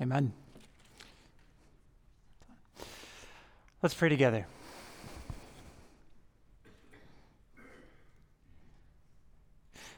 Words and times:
Amen. 0.00 0.32
Let's 3.82 3.94
pray 3.94 4.08
together. 4.08 4.46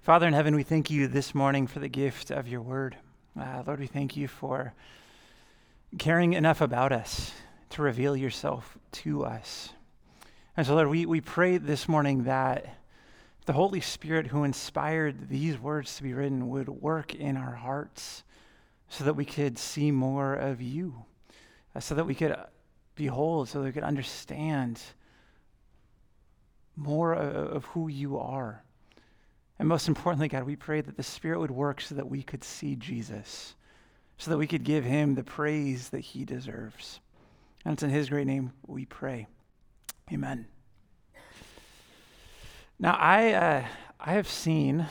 Father 0.01 0.27
in 0.27 0.33
heaven, 0.33 0.55
we 0.55 0.63
thank 0.63 0.91
you 0.91 1.07
this 1.07 1.35
morning 1.35 1.67
for 1.67 1.81
the 1.81 1.89
gift 1.89 2.31
of 2.31 2.49
your 2.49 2.63
word. 2.63 2.97
Uh, 3.39 3.63
Lord, 3.67 3.79
we 3.79 3.87
thank 3.87 4.17
you 4.17 4.27
for 4.27 4.73
caring 5.99 6.33
enough 6.33 6.63
about 6.63 6.93
us 6.93 7.33
to 7.69 7.83
reveal 7.83 8.17
yourself 8.17 8.79
to 8.93 9.27
us. 9.27 9.69
And 10.57 10.67
so, 10.67 10.77
Lord, 10.77 10.89
we, 10.89 11.05
we 11.05 11.21
pray 11.21 11.59
this 11.59 11.87
morning 11.91 12.25
that 12.25 12.75
the 13.45 13.53
Holy 13.53 13.83
Spirit 13.83 14.29
who 14.29 14.45
inspired 14.45 15.29
these 15.29 15.59
words 15.59 15.97
to 15.97 16.03
be 16.03 16.15
written 16.15 16.49
would 16.49 16.71
work 16.71 17.15
in 17.15 17.37
our 17.37 17.55
hearts 17.57 18.25
so 18.91 19.05
that 19.05 19.15
we 19.15 19.25
could 19.25 19.57
see 19.57 19.91
more 19.91 20.35
of 20.35 20.61
you, 20.61 21.05
uh, 21.75 21.81
so 21.81 21.95
that 21.95 22.05
we 22.05 22.15
could 22.15 22.37
behold, 22.97 23.49
so 23.49 23.61
that 23.61 23.65
we 23.65 23.73
could 23.73 23.85
understand 23.85 24.83
more 26.77 27.15
of, 27.15 27.53
of 27.57 27.65
who 27.67 27.89
you 27.89 28.19
are. 28.19 28.63
And 29.59 29.69
most 29.69 29.87
importantly, 29.89 30.27
God, 30.27 30.43
we 30.43 30.57
pray 30.57 30.81
that 30.81 30.97
the 30.97 31.03
Spirit 31.05 31.39
would 31.39 31.53
work 31.53 31.81
so 31.81 31.95
that 31.95 32.11
we 32.11 32.23
could 32.23 32.43
see 32.43 32.75
Jesus, 32.75 33.55
so 34.19 34.31
that 34.33 34.39
we 34.39 34.49
could 34.49 34.65
give 34.65 34.85
him 34.85 35.15
the 35.15 35.23
praise 35.23 35.91
that 35.91 36.01
he 36.01 36.25
deserves. 36.25 36.99
And 37.65 37.75
it's 37.75 37.85
in 37.85 37.91
his 37.91 38.09
great 38.09 38.27
name 38.27 38.53
we 38.67 38.87
pray. 38.87 39.29
Amen. 40.13 40.47
Now, 42.81 42.97
I, 42.99 43.33
uh, 43.35 43.65
I 44.01 44.13
have 44.15 44.27
seen 44.27 44.87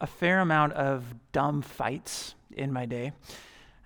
a 0.00 0.06
fair 0.06 0.40
amount 0.40 0.74
of 0.74 1.14
dumb 1.32 1.62
fights 1.62 2.34
in 2.56 2.72
my 2.72 2.86
day, 2.86 3.12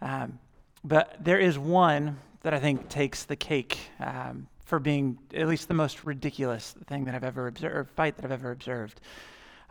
um, 0.00 0.38
but 0.84 1.16
there 1.20 1.38
is 1.38 1.58
one 1.58 2.18
that 2.42 2.54
I 2.54 2.60
think 2.60 2.88
takes 2.88 3.24
the 3.24 3.36
cake 3.36 3.78
um, 3.98 4.46
for 4.64 4.78
being 4.78 5.18
at 5.34 5.48
least 5.48 5.68
the 5.68 5.74
most 5.74 6.04
ridiculous 6.04 6.74
thing 6.86 7.04
that 7.04 7.14
I've 7.14 7.24
ever 7.24 7.46
observed, 7.46 7.90
fight 7.90 8.16
that 8.16 8.24
I've 8.24 8.32
ever 8.32 8.50
observed. 8.50 9.00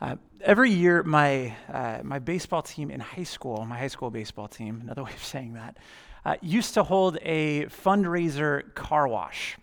Uh, 0.01 0.16
every 0.41 0.71
year, 0.71 1.03
my, 1.03 1.55
uh, 1.71 1.99
my 2.03 2.19
baseball 2.19 2.61
team 2.61 2.91
in 2.91 2.99
high 2.99 3.23
school, 3.23 3.66
my 3.66 3.77
high 3.77 3.88
school 3.88 4.09
baseball 4.09 4.47
team, 4.47 4.79
another 4.83 5.03
way 5.03 5.13
of 5.13 5.23
saying 5.23 5.53
that, 5.53 5.77
uh, 6.25 6.35
used 6.41 6.73
to 6.73 6.83
hold 6.83 7.17
a 7.21 7.66
fundraiser 7.66 8.73
car 8.73 9.07
wash, 9.07 9.57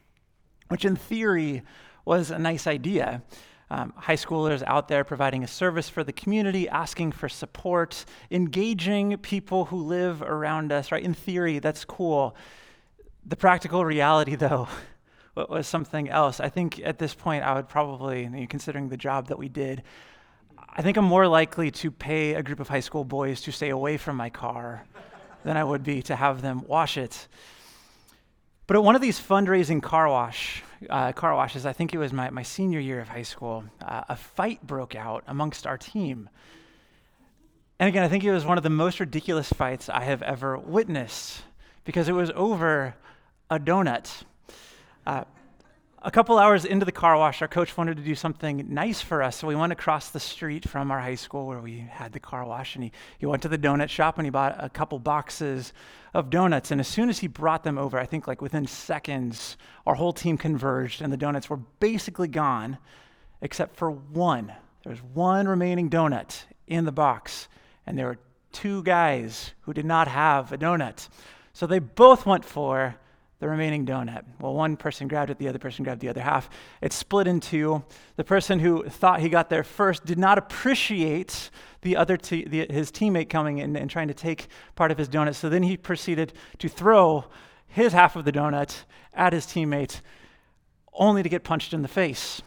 which 0.69 0.85
in 0.85 0.97
theory 0.97 1.63
was 2.05 2.31
a 2.31 2.39
nice 2.39 2.67
idea. 2.67 3.23
Um, 3.73 3.95
high 3.97 4.17
schoolers 4.17 4.63
out 4.67 4.89
there 4.89 5.03
providing 5.03 5.45
a 5.45 5.49
service 5.49 5.89
for 5.89 6.05
the 6.05 6.13
community, 6.13 6.69
asking 6.69 7.13
for 7.13 7.27
support, 7.27 8.05
engaging 8.31 9.17
people 9.17 9.65
who 9.65 9.79
live 9.79 10.21
around 10.21 10.71
us, 10.71 10.93
right? 10.93 11.03
In 11.03 11.15
theory, 11.15 11.59
that's 11.59 11.83
cool. 11.87 12.37
The 13.25 13.35
practical 13.35 13.83
reality, 13.83 14.35
though, 14.45 14.69
was 15.35 15.67
something 15.67 16.11
else. 16.11 16.39
I 16.39 16.51
think 16.51 16.83
at 16.85 16.99
this 16.99 17.15
point, 17.15 17.45
I 17.45 17.55
would 17.55 17.67
probably, 17.67 18.47
considering 18.51 18.91
the 18.91 18.99
job 18.99 19.29
that 19.29 19.39
we 19.39 19.49
did, 19.49 19.83
I 20.69 20.83
think 20.83 20.99
I'm 20.99 21.07
more 21.07 21.27
likely 21.27 21.71
to 21.71 21.91
pay 21.91 22.35
a 22.35 22.43
group 22.43 22.61
of 22.61 22.69
high 22.69 22.81
school 22.81 23.05
boys 23.05 23.41
to 23.41 23.53
stay 23.53 23.71
away 23.71 23.97
from 23.97 24.17
my 24.17 24.29
car 24.29 24.85
than 25.45 25.57
I 25.57 25.65
would 25.65 25.83
be 25.83 26.03
to 26.03 26.17
have 26.17 26.43
them 26.43 26.63
wash 26.67 26.99
it. 26.99 27.27
But 28.73 28.79
at 28.79 28.85
one 28.85 28.95
of 28.95 29.03
these 29.03 29.21
fundraising 29.21 29.83
car 29.83 30.09
wash 30.09 30.63
uh, 30.89 31.13
car 31.13 31.35
washes, 31.35 31.67
I 31.67 31.75
think 31.75 31.93
it 31.93 31.99
was 31.99 32.11
my, 32.11 32.31
my 32.31 32.43
senior 32.43 32.81
year 32.81 33.01
of 33.01 33.09
high 33.09 33.23
school, 33.23 33.65
uh, 33.83 34.05
a 34.09 34.17
fight 34.17 34.67
broke 34.67 34.95
out 34.95 35.25
amongst 35.27 35.67
our 35.67 35.77
team. 35.77 36.31
And 37.79 37.87
again, 37.87 38.03
I 38.03 38.09
think 38.09 38.25
it 38.25 38.33
was 38.33 38.47
one 38.47 38.57
of 38.57 38.65
the 38.65 38.71
most 38.71 38.99
ridiculous 38.99 39.53
fights 39.53 39.91
I 39.91 40.05
have 40.05 40.23
ever 40.23 40.57
witnessed 40.57 41.43
because 41.85 42.09
it 42.09 42.13
was 42.13 42.31
over 42.35 42.95
a 43.51 43.59
donut. 43.59 44.23
Uh, 45.07 45.25
a 46.05 46.11
couple 46.11 46.39
hours 46.39 46.65
into 46.65 46.85
the 46.85 46.93
car 46.93 47.17
wash, 47.17 47.43
our 47.43 47.49
coach 47.49 47.77
wanted 47.77 47.97
to 47.97 48.03
do 48.03 48.15
something 48.15 48.67
nice 48.69 49.01
for 49.01 49.23
us. 49.23 49.37
So 49.37 49.47
we 49.47 49.55
went 49.55 49.73
across 49.73 50.11
the 50.11 50.19
street 50.19 50.69
from 50.69 50.91
our 50.91 51.01
high 51.01 51.15
school 51.15 51.47
where 51.47 51.61
we 51.61 51.79
had 51.79 52.13
the 52.13 52.21
car 52.21 52.45
wash. 52.45 52.75
And 52.75 52.85
he, 52.85 52.93
he 53.19 53.27
went 53.27 53.43
to 53.43 53.49
the 53.49 53.59
donut 53.59 53.89
shop 53.89 54.19
and 54.19 54.27
he 54.27 54.31
bought 54.31 54.57
a 54.59 54.69
couple 54.69 54.99
boxes 54.99 55.73
of 56.13 56.29
donuts. 56.29 56.71
And 56.71 56.81
as 56.81 56.89
soon 56.89 57.09
as 57.09 57.21
he 57.21 57.29
brought 57.29 57.63
them 57.63 57.79
over, 57.79 57.99
I 57.99 58.07
think 58.07 58.27
like 58.27 58.43
within 58.43 58.67
seconds, 58.67 59.57
our 59.87 59.95
whole 59.95 60.13
team 60.13 60.37
converged 60.37 61.03
and 61.03 61.13
the 61.13 61.17
donuts 61.17 61.49
were 61.49 61.61
basically 61.79 62.29
gone, 62.29 62.79
except 63.41 63.77
for 63.77 63.91
one. 63.91 64.47
There 64.83 64.91
was 64.91 65.03
one 65.15 65.47
remaining 65.47 65.89
donut 65.89 66.43
in 66.67 66.85
the 66.85 66.93
box. 66.93 67.49
And 67.87 67.97
there 67.97 68.07
were 68.07 68.19
two 68.51 68.83
guys 68.83 69.53
who 69.63 69.73
did 69.73 69.87
not 69.87 70.09
have 70.09 70.53
a 70.53 70.59
donut. 70.59 71.09
So 71.53 71.67
they 71.67 71.79
both 71.79 72.27
went 72.27 72.45
for 72.45 72.97
the 73.43 73.49
remaining 73.49 73.85
donut. 73.85 74.23
Well, 74.41 74.55
one 74.55 74.77
person 74.77 75.09
grabbed 75.09 75.33
it, 75.33 75.39
the 75.39 75.49
other 75.49 75.59
person 75.59 75.83
grabbed 75.83 76.01
the 76.01 76.09
other 76.09 76.21
half. 76.21 76.49
It 76.81 76.93
split 76.93 77.27
in 77.27 77.41
two. 77.41 77.83
The 78.15 78.23
person 78.23 78.61
who 78.61 78.85
thought 78.89 79.19
he 79.19 79.29
got 79.29 79.51
there 79.51 79.65
first 79.65 80.05
did 80.05 80.17
not 80.17 80.39
appreciate 80.39 81.51
the 81.81 81.97
other 81.97 82.17
the, 82.17 82.69
his 82.71 82.93
teammate 82.93 83.29
coming 83.29 83.59
in 83.59 83.75
and 83.75 83.91
trying 83.91 84.07
to 84.07 84.15
take 84.15 84.47
part 84.77 84.93
of 84.93 84.99
his 84.99 85.09
donut. 85.09 85.35
So 85.35 85.49
then 85.49 85.65
he 85.65 85.77
proceeded 85.77 86.35
to 86.59 86.69
throw 86.69 87.25
his 87.67 87.93
half 87.93 88.15
of 88.15 88.25
the 88.25 88.31
donut 88.31 88.85
at 89.13 89.33
his 89.33 89.45
teammate, 89.45 90.03
only 90.93 91.25
to 91.25 91.29
get 91.29 91.43
punched 91.43 91.75
in 91.75 91.83
the 91.83 91.89
face. 91.89 92.43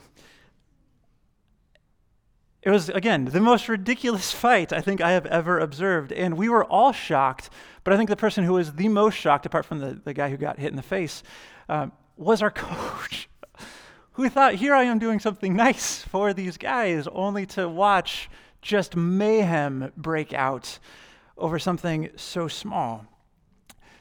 It 2.66 2.72
was, 2.72 2.90
again, 2.90 3.26
the 3.26 3.40
most 3.40 3.70
ridiculous 3.70 4.32
fight 4.44 4.74
I 4.74 4.82
think 4.82 5.00
I 5.00 5.12
have 5.12 5.28
ever 5.28 5.60
observed. 5.60 6.12
And 6.12 6.36
we 6.36 6.50
were 6.50 6.66
all 6.66 6.92
shocked, 6.92 7.52
but 7.84 7.94
I 7.94 7.98
think 7.98 8.10
the 8.10 8.16
person 8.16 8.44
who 8.44 8.54
was 8.54 8.74
the 8.74 8.90
most 8.90 9.14
shocked, 9.14 9.46
apart 9.46 9.66
from 9.66 9.80
the, 9.80 10.02
the 10.04 10.16
guy 10.16 10.32
who 10.32 10.38
got 10.38 10.58
hit 10.58 10.72
in 10.72 10.76
the 10.76 10.82
face, 10.82 11.22
um, 11.70 11.92
was 12.18 12.42
our 12.42 12.52
coach, 12.52 13.30
who 14.14 14.28
thought, 14.30 14.56
here 14.56 14.74
I 14.74 14.84
am 14.84 14.98
doing 14.98 15.20
something 15.20 15.56
nice 15.56 16.02
for 16.02 16.34
these 16.34 16.58
guys, 16.58 17.08
only 17.08 17.46
to 17.48 17.70
watch 17.70 18.30
just 18.64 18.96
mayhem 18.96 19.92
break 19.96 20.34
out 20.34 20.80
over 21.38 21.60
something 21.60 22.10
so 22.16 22.48
small. 22.48 23.06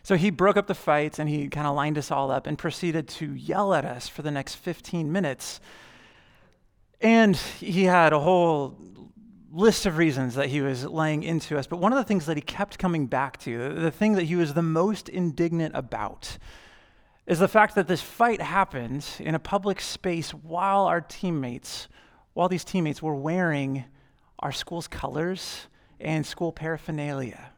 So 0.02 0.16
he 0.16 0.30
broke 0.30 0.56
up 0.56 0.68
the 0.68 0.74
fight 0.74 1.18
and 1.18 1.28
he 1.28 1.48
kind 1.48 1.66
of 1.66 1.74
lined 1.74 1.98
us 1.98 2.10
all 2.10 2.30
up 2.30 2.46
and 2.46 2.56
proceeded 2.56 3.08
to 3.08 3.34
yell 3.34 3.74
at 3.74 3.84
us 3.84 4.08
for 4.08 4.22
the 4.22 4.30
next 4.30 4.54
15 4.54 5.10
minutes 5.12 5.60
and 7.04 7.36
he 7.36 7.84
had 7.84 8.14
a 8.14 8.18
whole 8.18 8.78
list 9.52 9.84
of 9.84 9.98
reasons 9.98 10.34
that 10.34 10.48
he 10.48 10.62
was 10.62 10.84
laying 10.86 11.22
into 11.22 11.58
us. 11.58 11.66
But 11.66 11.76
one 11.76 11.92
of 11.92 11.98
the 11.98 12.04
things 12.04 12.24
that 12.26 12.36
he 12.36 12.40
kept 12.40 12.78
coming 12.78 13.06
back 13.06 13.38
to, 13.40 13.74
the 13.74 13.90
thing 13.90 14.14
that 14.14 14.24
he 14.24 14.36
was 14.36 14.54
the 14.54 14.62
most 14.62 15.10
indignant 15.10 15.76
about, 15.76 16.38
is 17.26 17.38
the 17.38 17.46
fact 17.46 17.74
that 17.74 17.86
this 17.88 18.00
fight 18.00 18.40
happened 18.40 19.06
in 19.20 19.34
a 19.34 19.38
public 19.38 19.82
space 19.82 20.30
while 20.32 20.86
our 20.86 21.02
teammates, 21.02 21.88
while 22.32 22.48
these 22.48 22.64
teammates 22.64 23.02
were 23.02 23.14
wearing 23.14 23.84
our 24.38 24.50
school's 24.50 24.88
colors 24.88 25.68
and 26.00 26.24
school 26.24 26.52
paraphernalia. 26.52 27.50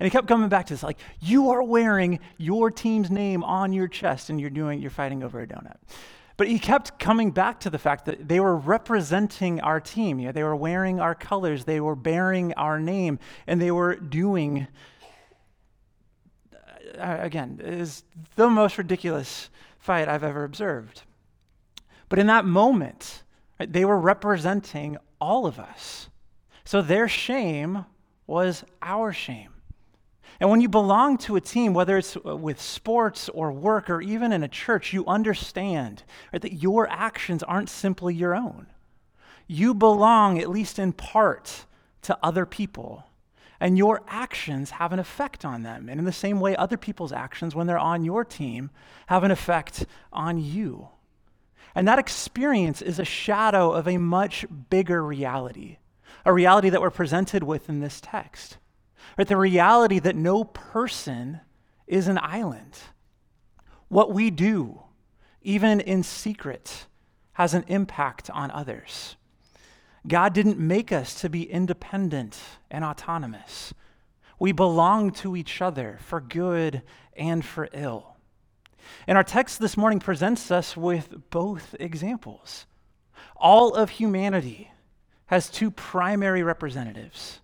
And 0.00 0.06
he 0.06 0.10
kept 0.10 0.28
coming 0.28 0.48
back 0.48 0.66
to 0.66 0.74
this, 0.74 0.82
like, 0.82 0.98
you 1.20 1.50
are 1.50 1.62
wearing 1.62 2.20
your 2.38 2.70
team's 2.70 3.10
name 3.10 3.44
on 3.44 3.74
your 3.74 3.86
chest 3.86 4.30
and 4.30 4.40
you're 4.40 4.50
doing, 4.50 4.80
you're 4.80 4.90
fighting 4.90 5.22
over 5.22 5.40
a 5.40 5.46
donut. 5.46 5.76
But 6.38 6.46
he 6.46 6.60
kept 6.60 7.00
coming 7.00 7.32
back 7.32 7.58
to 7.60 7.70
the 7.70 7.80
fact 7.80 8.04
that 8.04 8.28
they 8.28 8.38
were 8.38 8.56
representing 8.56 9.60
our 9.60 9.80
team. 9.80 10.20
You 10.20 10.26
know, 10.26 10.32
they 10.32 10.44
were 10.44 10.56
wearing 10.56 11.00
our 11.00 11.14
colors, 11.14 11.64
they 11.64 11.80
were 11.80 11.96
bearing 11.96 12.54
our 12.54 12.78
name, 12.78 13.18
and 13.48 13.60
they 13.60 13.72
were 13.72 13.96
doing, 13.96 14.68
uh, 16.96 17.16
again, 17.18 17.60
is 17.62 18.04
the 18.36 18.48
most 18.48 18.78
ridiculous 18.78 19.50
fight 19.80 20.08
I've 20.08 20.22
ever 20.22 20.44
observed. 20.44 21.02
But 22.08 22.20
in 22.20 22.28
that 22.28 22.44
moment, 22.44 23.24
they 23.58 23.84
were 23.84 23.98
representing 23.98 24.96
all 25.20 25.44
of 25.44 25.58
us. 25.58 26.08
So 26.64 26.82
their 26.82 27.08
shame 27.08 27.84
was 28.28 28.64
our 28.80 29.12
shame. 29.12 29.54
And 30.40 30.50
when 30.50 30.60
you 30.60 30.68
belong 30.68 31.18
to 31.18 31.36
a 31.36 31.40
team, 31.40 31.74
whether 31.74 31.98
it's 31.98 32.16
uh, 32.16 32.36
with 32.36 32.60
sports 32.60 33.28
or 33.30 33.50
work 33.50 33.90
or 33.90 34.00
even 34.00 34.32
in 34.32 34.44
a 34.44 34.48
church, 34.48 34.92
you 34.92 35.04
understand 35.06 36.04
right, 36.32 36.40
that 36.40 36.54
your 36.54 36.88
actions 36.88 37.42
aren't 37.42 37.68
simply 37.68 38.14
your 38.14 38.34
own. 38.34 38.68
You 39.48 39.74
belong, 39.74 40.38
at 40.38 40.50
least 40.50 40.78
in 40.78 40.92
part, 40.92 41.64
to 42.02 42.16
other 42.22 42.46
people. 42.46 43.04
And 43.60 43.76
your 43.76 44.02
actions 44.06 44.70
have 44.70 44.92
an 44.92 45.00
effect 45.00 45.44
on 45.44 45.64
them. 45.64 45.88
And 45.88 45.98
in 45.98 46.04
the 46.04 46.12
same 46.12 46.38
way, 46.38 46.54
other 46.54 46.76
people's 46.76 47.12
actions, 47.12 47.56
when 47.56 47.66
they're 47.66 47.76
on 47.76 48.04
your 48.04 48.24
team, 48.24 48.70
have 49.08 49.24
an 49.24 49.32
effect 49.32 49.86
on 50.12 50.38
you. 50.38 50.88
And 51.74 51.88
that 51.88 51.98
experience 51.98 52.80
is 52.80 53.00
a 53.00 53.04
shadow 53.04 53.72
of 53.72 53.88
a 53.88 53.98
much 53.98 54.46
bigger 54.70 55.04
reality, 55.04 55.78
a 56.24 56.32
reality 56.32 56.70
that 56.70 56.80
we're 56.80 56.90
presented 56.90 57.42
with 57.42 57.68
in 57.68 57.80
this 57.80 58.00
text. 58.00 58.58
Right? 59.16 59.26
The 59.26 59.36
reality 59.36 59.98
that 59.98 60.16
no 60.16 60.44
person 60.44 61.40
is 61.86 62.08
an 62.08 62.18
island. 62.22 62.78
What 63.88 64.12
we 64.12 64.30
do, 64.30 64.82
even 65.42 65.80
in 65.80 66.02
secret, 66.02 66.86
has 67.32 67.54
an 67.54 67.64
impact 67.68 68.28
on 68.30 68.50
others. 68.50 69.16
God 70.06 70.32
didn't 70.32 70.58
make 70.58 70.92
us 70.92 71.20
to 71.20 71.28
be 71.28 71.50
independent 71.50 72.38
and 72.70 72.84
autonomous. 72.84 73.74
We 74.38 74.52
belong 74.52 75.10
to 75.12 75.36
each 75.36 75.60
other 75.60 75.98
for 76.00 76.20
good 76.20 76.82
and 77.16 77.44
for 77.44 77.68
ill. 77.72 78.16
And 79.06 79.18
our 79.18 79.24
text 79.24 79.58
this 79.58 79.76
morning 79.76 80.00
presents 80.00 80.50
us 80.50 80.76
with 80.76 81.30
both 81.30 81.74
examples. 81.80 82.66
All 83.36 83.74
of 83.74 83.90
humanity 83.90 84.70
has 85.26 85.50
two 85.50 85.70
primary 85.70 86.42
representatives. 86.42 87.40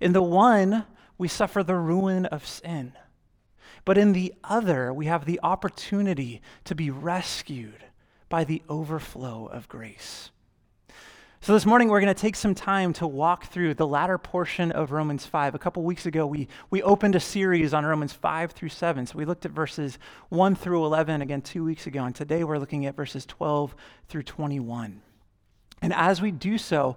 In 0.00 0.12
the 0.12 0.22
one, 0.22 0.84
we 1.18 1.28
suffer 1.28 1.62
the 1.62 1.76
ruin 1.76 2.26
of 2.26 2.46
sin. 2.46 2.92
But 3.84 3.96
in 3.96 4.12
the 4.12 4.34
other, 4.44 4.92
we 4.92 5.06
have 5.06 5.24
the 5.24 5.40
opportunity 5.42 6.42
to 6.64 6.74
be 6.74 6.90
rescued 6.90 7.84
by 8.28 8.44
the 8.44 8.62
overflow 8.68 9.46
of 9.46 9.68
grace. 9.68 10.30
So, 11.40 11.52
this 11.52 11.64
morning 11.64 11.88
we're 11.88 12.00
going 12.00 12.12
to 12.12 12.20
take 12.20 12.34
some 12.34 12.56
time 12.56 12.92
to 12.94 13.06
walk 13.06 13.46
through 13.46 13.74
the 13.74 13.86
latter 13.86 14.18
portion 14.18 14.72
of 14.72 14.90
Romans 14.90 15.24
5. 15.26 15.54
A 15.54 15.58
couple 15.60 15.84
weeks 15.84 16.04
ago, 16.04 16.26
we, 16.26 16.48
we 16.70 16.82
opened 16.82 17.14
a 17.14 17.20
series 17.20 17.72
on 17.72 17.86
Romans 17.86 18.12
5 18.12 18.50
through 18.50 18.70
7. 18.70 19.06
So, 19.06 19.16
we 19.16 19.24
looked 19.24 19.44
at 19.44 19.52
verses 19.52 19.98
1 20.30 20.56
through 20.56 20.84
11 20.84 21.22
again 21.22 21.42
two 21.42 21.62
weeks 21.62 21.86
ago. 21.86 22.02
And 22.02 22.14
today 22.14 22.42
we're 22.42 22.58
looking 22.58 22.86
at 22.86 22.96
verses 22.96 23.24
12 23.26 23.76
through 24.08 24.24
21. 24.24 25.00
And 25.82 25.92
as 25.92 26.20
we 26.20 26.32
do 26.32 26.58
so, 26.58 26.96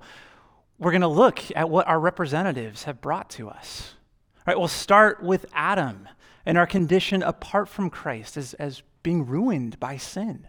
we're 0.79 0.91
going 0.91 1.01
to 1.01 1.07
look 1.07 1.41
at 1.55 1.69
what 1.69 1.87
our 1.87 1.99
representatives 1.99 2.85
have 2.85 3.01
brought 3.01 3.29
to 3.31 3.49
us. 3.49 3.95
All 4.37 4.43
right, 4.47 4.57
we'll 4.57 4.69
start 4.69 5.21
with 5.21 5.45
Adam 5.53 6.07
and 6.45 6.57
our 6.57 6.65
condition 6.65 7.21
apart 7.21 7.67
from 7.67 7.89
Christ 7.89 8.37
as, 8.37 8.53
as 8.55 8.81
being 9.03 9.25
ruined 9.25 9.79
by 9.79 9.97
sin. 9.97 10.47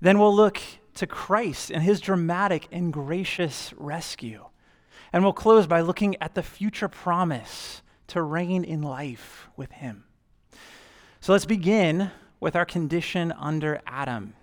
Then 0.00 0.18
we'll 0.18 0.34
look 0.34 0.60
to 0.94 1.06
Christ 1.06 1.70
and 1.70 1.82
his 1.82 2.00
dramatic 2.00 2.66
and 2.72 2.92
gracious 2.92 3.72
rescue. 3.76 4.46
And 5.12 5.22
we'll 5.22 5.32
close 5.32 5.66
by 5.66 5.80
looking 5.80 6.16
at 6.20 6.34
the 6.34 6.42
future 6.42 6.88
promise 6.88 7.82
to 8.08 8.22
reign 8.22 8.64
in 8.64 8.82
life 8.82 9.48
with 9.56 9.70
him. 9.70 10.04
So 11.20 11.32
let's 11.32 11.46
begin 11.46 12.10
with 12.40 12.56
our 12.56 12.66
condition 12.66 13.32
under 13.32 13.80
Adam, 13.86 14.34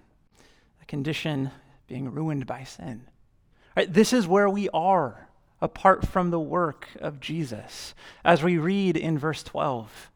a 0.81 0.85
condition 0.85 1.51
being 1.87 2.09
ruined 2.11 2.45
by 2.45 2.63
sin. 2.63 3.07
Right, 3.75 3.91
this 3.91 4.13
is 4.13 4.27
where 4.27 4.49
we 4.49 4.69
are 4.69 5.27
apart 5.61 6.07
from 6.07 6.29
the 6.29 6.39
work 6.39 6.89
of 6.99 7.19
Jesus, 7.19 7.93
as 8.23 8.41
we 8.41 8.57
read 8.57 8.95
in 8.95 9.17
verse 9.17 9.43
12. 9.43 10.11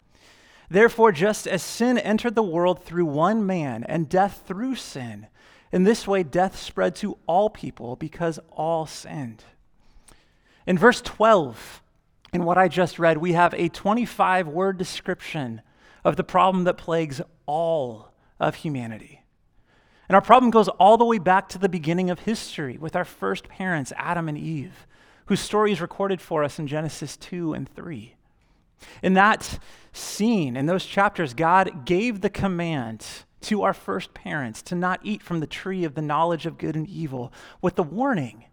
Therefore, 0.69 1.11
just 1.11 1.47
as 1.47 1.63
sin 1.63 1.97
entered 1.97 2.35
the 2.35 2.43
world 2.43 2.83
through 2.83 3.05
one 3.05 3.45
man 3.45 3.83
and 3.83 4.07
death 4.07 4.43
through 4.45 4.75
sin, 4.75 5.27
in 5.71 5.83
this 5.83 6.07
way, 6.07 6.23
death 6.23 6.57
spread 6.57 6.95
to 6.97 7.17
all 7.27 7.49
people 7.49 7.95
because 7.95 8.39
all 8.51 8.85
sinned. 8.85 9.43
In 10.65 10.77
verse 10.77 11.01
12, 11.01 11.81
in 12.31 12.43
what 12.43 12.57
I 12.57 12.67
just 12.67 12.99
read, 12.99 13.17
we 13.17 13.33
have 13.33 13.53
a 13.55 13.69
25 13.69 14.47
word 14.47 14.77
description 14.77 15.61
of 16.03 16.15
the 16.15 16.23
problem 16.23 16.63
that 16.63 16.77
plagues 16.77 17.21
all 17.45 18.11
of 18.39 18.55
humanity. 18.55 19.18
And 20.09 20.15
our 20.15 20.21
problem 20.21 20.49
goes 20.49 20.67
all 20.67 20.97
the 20.97 21.05
way 21.05 21.19
back 21.19 21.47
to 21.49 21.59
the 21.59 21.69
beginning 21.69 22.09
of 22.09 22.21
history 22.21 22.77
with 22.79 22.95
our 22.95 23.05
first 23.05 23.47
parents, 23.47 23.93
Adam 23.95 24.27
and 24.27 24.37
Eve, 24.37 24.87
whose 25.27 25.39
story 25.39 25.71
is 25.71 25.79
recorded 25.79 26.19
for 26.19 26.43
us 26.43 26.57
in 26.57 26.65
Genesis 26.65 27.15
2 27.15 27.53
and 27.53 27.69
3. 27.69 28.15
In 29.03 29.13
that 29.13 29.59
scene, 29.93 30.57
in 30.57 30.65
those 30.65 30.83
chapters, 30.85 31.35
God 31.35 31.85
gave 31.85 32.21
the 32.21 32.29
command 32.29 33.05
to 33.41 33.61
our 33.61 33.73
first 33.73 34.15
parents 34.15 34.63
to 34.63 34.75
not 34.75 34.99
eat 35.03 35.21
from 35.21 35.41
the 35.41 35.47
tree 35.47 35.83
of 35.83 35.93
the 35.93 36.01
knowledge 36.01 36.47
of 36.47 36.57
good 36.57 36.75
and 36.75 36.87
evil, 36.87 37.31
with 37.61 37.75
the 37.75 37.83
warning 37.83 38.45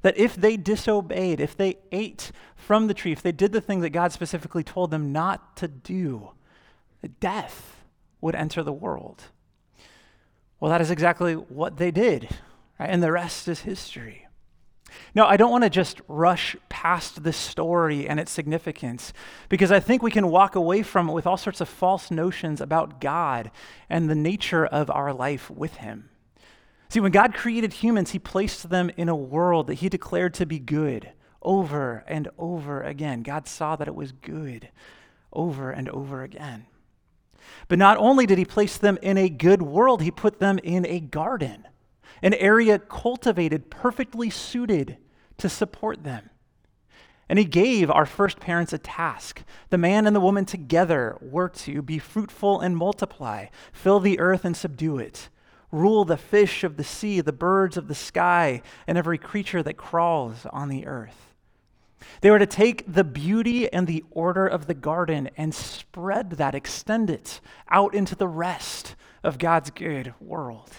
that 0.00 0.16
if 0.16 0.34
they 0.34 0.56
disobeyed, 0.56 1.40
if 1.40 1.54
they 1.56 1.76
ate 1.92 2.32
from 2.56 2.86
the 2.86 2.94
tree, 2.94 3.12
if 3.12 3.22
they 3.22 3.32
did 3.32 3.52
the 3.52 3.60
thing 3.60 3.80
that 3.80 3.90
God 3.90 4.12
specifically 4.12 4.64
told 4.64 4.90
them 4.90 5.12
not 5.12 5.56
to 5.58 5.68
do, 5.68 6.30
death 7.20 7.84
would 8.20 8.34
enter 8.34 8.62
the 8.62 8.72
world. 8.72 9.24
Well, 10.62 10.70
that 10.70 10.80
is 10.80 10.92
exactly 10.92 11.34
what 11.34 11.78
they 11.78 11.90
did, 11.90 12.28
right? 12.78 12.88
and 12.88 13.02
the 13.02 13.10
rest 13.10 13.48
is 13.48 13.62
history. 13.62 14.28
Now, 15.12 15.26
I 15.26 15.36
don't 15.36 15.50
want 15.50 15.64
to 15.64 15.70
just 15.70 16.00
rush 16.06 16.54
past 16.68 17.24
this 17.24 17.36
story 17.36 18.08
and 18.08 18.20
its 18.20 18.30
significance 18.30 19.12
because 19.48 19.72
I 19.72 19.80
think 19.80 20.04
we 20.04 20.12
can 20.12 20.28
walk 20.28 20.54
away 20.54 20.84
from 20.84 21.08
it 21.08 21.14
with 21.14 21.26
all 21.26 21.36
sorts 21.36 21.60
of 21.60 21.68
false 21.68 22.12
notions 22.12 22.60
about 22.60 23.00
God 23.00 23.50
and 23.90 24.08
the 24.08 24.14
nature 24.14 24.64
of 24.64 24.88
our 24.88 25.12
life 25.12 25.50
with 25.50 25.78
Him. 25.78 26.10
See, 26.90 27.00
when 27.00 27.10
God 27.10 27.34
created 27.34 27.72
humans, 27.72 28.12
He 28.12 28.20
placed 28.20 28.70
them 28.70 28.88
in 28.96 29.08
a 29.08 29.16
world 29.16 29.66
that 29.66 29.80
He 29.80 29.88
declared 29.88 30.32
to 30.34 30.46
be 30.46 30.60
good 30.60 31.10
over 31.42 32.04
and 32.06 32.28
over 32.38 32.84
again. 32.84 33.24
God 33.24 33.48
saw 33.48 33.74
that 33.74 33.88
it 33.88 33.96
was 33.96 34.12
good 34.12 34.68
over 35.32 35.72
and 35.72 35.88
over 35.88 36.22
again. 36.22 36.66
But 37.68 37.78
not 37.78 37.96
only 37.98 38.26
did 38.26 38.38
He 38.38 38.44
place 38.44 38.76
them 38.76 38.98
in 39.02 39.18
a 39.18 39.28
good 39.28 39.62
world, 39.62 40.02
He 40.02 40.10
put 40.10 40.38
them 40.38 40.58
in 40.58 40.86
a 40.86 41.00
garden 41.00 41.66
an 42.22 42.34
area 42.34 42.78
cultivated, 42.78 43.70
perfectly 43.70 44.30
suited 44.30 44.96
to 45.38 45.48
support 45.48 46.04
them. 46.04 46.30
And 47.28 47.38
he 47.38 47.44
gave 47.44 47.90
our 47.90 48.06
first 48.06 48.38
parents 48.38 48.72
a 48.72 48.78
task. 48.78 49.42
The 49.70 49.78
man 49.78 50.06
and 50.06 50.14
the 50.14 50.20
woman 50.20 50.44
together 50.44 51.16
were 51.20 51.48
to 51.48 51.82
be 51.82 51.98
fruitful 51.98 52.60
and 52.60 52.76
multiply, 52.76 53.46
fill 53.72 54.00
the 54.00 54.20
earth 54.20 54.44
and 54.44 54.56
subdue 54.56 54.98
it, 54.98 55.30
rule 55.70 56.04
the 56.04 56.16
fish 56.16 56.62
of 56.62 56.76
the 56.76 56.84
sea, 56.84 57.20
the 57.20 57.32
birds 57.32 57.76
of 57.76 57.88
the 57.88 57.94
sky, 57.94 58.62
and 58.86 58.98
every 58.98 59.18
creature 59.18 59.62
that 59.62 59.76
crawls 59.76 60.46
on 60.52 60.68
the 60.68 60.86
earth. 60.86 61.31
They 62.20 62.30
were 62.30 62.38
to 62.38 62.46
take 62.46 62.84
the 62.92 63.04
beauty 63.04 63.72
and 63.72 63.86
the 63.86 64.04
order 64.10 64.46
of 64.46 64.66
the 64.66 64.74
garden 64.74 65.30
and 65.36 65.54
spread 65.54 66.32
that, 66.32 66.54
extend 66.54 67.10
it 67.10 67.40
out 67.68 67.94
into 67.94 68.14
the 68.14 68.28
rest 68.28 68.94
of 69.22 69.38
God's 69.38 69.70
good 69.70 70.14
world. 70.20 70.70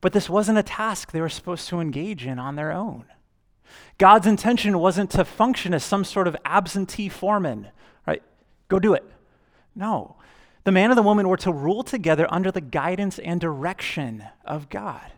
But 0.00 0.12
this 0.12 0.30
wasn't 0.30 0.58
a 0.58 0.62
task 0.62 1.10
they 1.10 1.20
were 1.20 1.28
supposed 1.28 1.68
to 1.68 1.80
engage 1.80 2.26
in 2.26 2.38
on 2.38 2.56
their 2.56 2.72
own. 2.72 3.04
God's 3.98 4.26
intention 4.26 4.78
wasn't 4.78 5.10
to 5.10 5.24
function 5.24 5.74
as 5.74 5.84
some 5.84 6.04
sort 6.04 6.28
of 6.28 6.36
absentee 6.44 7.08
foreman, 7.08 7.68
right? 8.06 8.22
Go 8.68 8.78
do 8.78 8.94
it. 8.94 9.04
No. 9.74 10.16
The 10.64 10.72
man 10.72 10.90
and 10.90 10.98
the 10.98 11.02
woman 11.02 11.28
were 11.28 11.36
to 11.38 11.52
rule 11.52 11.82
together 11.82 12.26
under 12.30 12.50
the 12.50 12.60
guidance 12.60 13.18
and 13.18 13.40
direction 13.40 14.24
of 14.44 14.68
God. 14.68 15.12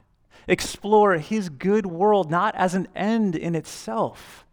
Explore 0.48 1.18
his 1.18 1.48
good 1.48 1.86
world 1.86 2.30
not 2.30 2.54
as 2.54 2.74
an 2.74 2.88
end 2.96 3.36
in 3.36 3.54
itself, 3.54 4.44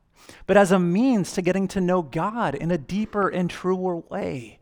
but 0.46 0.58
as 0.58 0.72
a 0.72 0.80
means 0.80 1.34
to 1.34 1.42
getting 1.42 1.68
to 1.70 1.82
know 1.82 2.02
God 2.02 2.56
in 2.56 2.72
a 2.72 2.78
deeper 2.78 3.30
and 3.30 3.50
truer 3.50 3.98
way. 3.98 4.60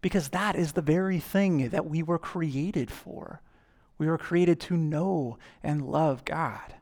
Because 0.00 0.30
that 0.30 0.56
is 0.56 0.72
the 0.72 0.82
very 0.82 1.20
thing 1.20 1.68
that 1.68 1.86
we 1.86 2.02
were 2.02 2.18
created 2.18 2.90
for. 2.90 3.40
We 3.98 4.08
were 4.08 4.18
created 4.18 4.58
to 4.62 4.76
know 4.76 5.38
and 5.62 5.86
love 5.86 6.24
God. 6.24 6.74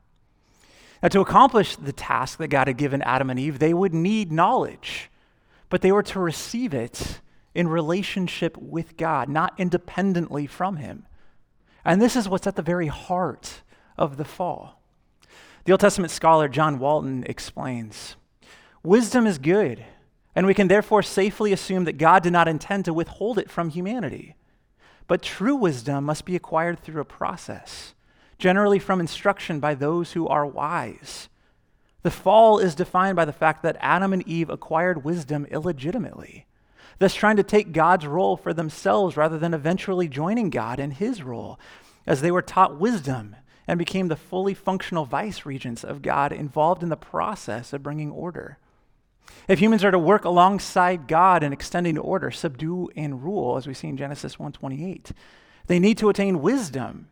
Now, 1.03 1.09
to 1.09 1.21
accomplish 1.21 1.75
the 1.75 1.93
task 1.93 2.37
that 2.39 2.47
God 2.47 2.67
had 2.67 2.77
given 2.77 3.01
Adam 3.01 3.29
and 3.29 3.39
Eve, 3.39 3.59
they 3.59 3.73
would 3.73 3.93
need 3.93 4.31
knowledge, 4.31 5.09
but 5.69 5.81
they 5.81 5.91
were 5.91 6.03
to 6.03 6.19
receive 6.19 6.73
it 6.73 7.21
in 7.53 7.67
relationship 7.67 8.55
with 8.57 8.97
God, 8.97 9.29
not 9.29 9.53
independently 9.57 10.47
from 10.47 10.77
Him. 10.77 11.05
And 11.83 12.01
this 12.01 12.15
is 12.15 12.29
what's 12.29 12.47
at 12.47 12.55
the 12.55 12.61
very 12.61 12.87
heart 12.87 13.61
of 13.97 14.17
the 14.17 14.25
fall. 14.25 14.81
The 15.65 15.73
Old 15.73 15.81
Testament 15.81 16.11
scholar 16.11 16.47
John 16.47 16.79
Walton 16.79 17.23
explains 17.27 18.15
Wisdom 18.83 19.27
is 19.27 19.37
good, 19.37 19.85
and 20.35 20.47
we 20.47 20.55
can 20.55 20.67
therefore 20.67 21.03
safely 21.03 21.53
assume 21.53 21.83
that 21.83 21.99
God 21.99 22.23
did 22.23 22.33
not 22.33 22.47
intend 22.47 22.85
to 22.85 22.93
withhold 22.93 23.37
it 23.37 23.51
from 23.51 23.69
humanity. 23.69 24.35
But 25.07 25.21
true 25.21 25.55
wisdom 25.55 26.03
must 26.05 26.25
be 26.25 26.35
acquired 26.35 26.79
through 26.79 26.99
a 26.99 27.05
process, 27.05 27.93
generally 28.39 28.79
from 28.79 28.99
instruction 28.99 29.59
by 29.59 29.75
those 29.75 30.13
who 30.13 30.27
are 30.27 30.47
wise. 30.47 31.29
The 32.01 32.09
fall 32.09 32.57
is 32.57 32.73
defined 32.73 33.15
by 33.15 33.25
the 33.25 33.33
fact 33.33 33.61
that 33.61 33.77
Adam 33.79 34.13
and 34.13 34.27
Eve 34.27 34.49
acquired 34.49 35.03
wisdom 35.03 35.45
illegitimately, 35.51 36.47
thus 36.97 37.13
trying 37.13 37.37
to 37.37 37.43
take 37.43 37.73
God's 37.73 38.07
role 38.07 38.35
for 38.35 38.51
themselves 38.51 39.15
rather 39.15 39.37
than 39.37 39.53
eventually 39.53 40.07
joining 40.07 40.49
God 40.49 40.79
in 40.79 40.89
his 40.89 41.21
role, 41.21 41.59
as 42.07 42.21
they 42.21 42.31
were 42.31 42.41
taught 42.41 42.79
wisdom 42.79 43.35
and 43.67 43.77
became 43.77 44.07
the 44.07 44.15
fully 44.15 44.55
functional 44.55 45.05
vice 45.05 45.45
regents 45.45 45.83
of 45.83 46.01
God 46.01 46.31
involved 46.31 46.81
in 46.81 46.89
the 46.89 46.97
process 46.97 47.73
of 47.73 47.83
bringing 47.83 48.09
order. 48.09 48.57
If 49.47 49.59
humans 49.59 49.83
are 49.83 49.91
to 49.91 49.99
work 49.99 50.25
alongside 50.25 51.07
God 51.07 51.43
in 51.43 51.53
extending 51.53 51.97
order, 51.97 52.31
subdue 52.31 52.89
and 52.95 53.23
rule, 53.23 53.57
as 53.57 53.67
we 53.67 53.73
see 53.73 53.87
in 53.87 53.97
Genesis 53.97 54.37
1:28, 54.37 55.11
they 55.67 55.79
need 55.79 55.97
to 55.97 56.09
attain 56.09 56.41
wisdom, 56.41 57.09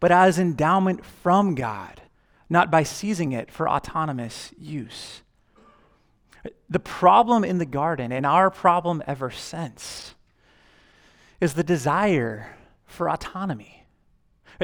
but 0.00 0.12
as 0.12 0.38
endowment 0.38 1.04
from 1.04 1.54
God, 1.54 2.02
not 2.48 2.70
by 2.70 2.82
seizing 2.82 3.32
it 3.32 3.50
for 3.50 3.68
autonomous 3.68 4.52
use. 4.58 5.22
The 6.68 6.78
problem 6.80 7.44
in 7.44 7.58
the 7.58 7.66
garden, 7.66 8.12
and 8.12 8.24
our 8.24 8.50
problem 8.50 9.02
ever 9.06 9.30
since, 9.30 10.14
is 11.40 11.54
the 11.54 11.64
desire 11.64 12.56
for 12.86 13.08
autonomy, 13.08 13.84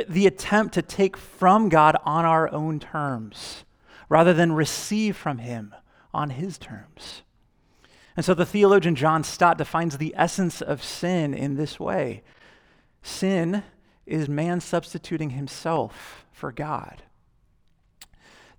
the 0.09 0.27
attempt 0.27 0.75
to 0.75 0.83
take 0.83 1.17
from 1.17 1.69
God 1.69 1.97
on 2.05 2.25
our 2.25 2.51
own 2.53 2.81
terms 2.81 3.65
rather 4.09 4.33
than 4.33 4.53
receive 4.53 5.17
from 5.17 5.39
Him 5.39 5.75
on 6.15 6.31
his 6.31 6.57
terms. 6.59 7.23
And 8.17 8.25
so 8.25 8.33
the 8.33 8.47
theologian 8.47 8.95
John 8.95 9.25
Stott 9.25 9.59
defines 9.59 9.99
the 9.99 10.15
essence 10.17 10.63
of 10.63 10.83
sin 10.83 11.35
in 11.35 11.57
this 11.57 11.81
way 11.81 12.23
sin 13.03 13.63
is 14.07 14.29
man 14.29 14.61
substituting 14.61 15.31
himself 15.31 16.25
for 16.33 16.53
God. 16.53 17.03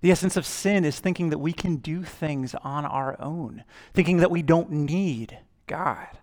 The 0.00 0.10
essence 0.12 0.36
of 0.36 0.46
sin 0.46 0.84
is 0.84 1.00
thinking 1.00 1.30
that 1.30 1.38
we 1.38 1.52
can 1.52 1.76
do 1.76 2.04
things 2.04 2.54
on 2.62 2.84
our 2.84 3.20
own, 3.20 3.64
thinking 3.94 4.18
that 4.18 4.30
we 4.30 4.42
don't 4.42 4.70
need 4.70 5.38
God. 5.66 6.18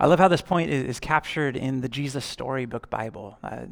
I 0.00 0.06
love 0.06 0.18
how 0.18 0.28
this 0.28 0.42
point 0.42 0.70
is, 0.70 0.84
is 0.84 1.00
captured 1.00 1.56
in 1.56 1.80
the 1.80 1.88
Jesus 1.88 2.24
Storybook 2.24 2.88
Bible, 2.88 3.38
uh, 3.42 3.66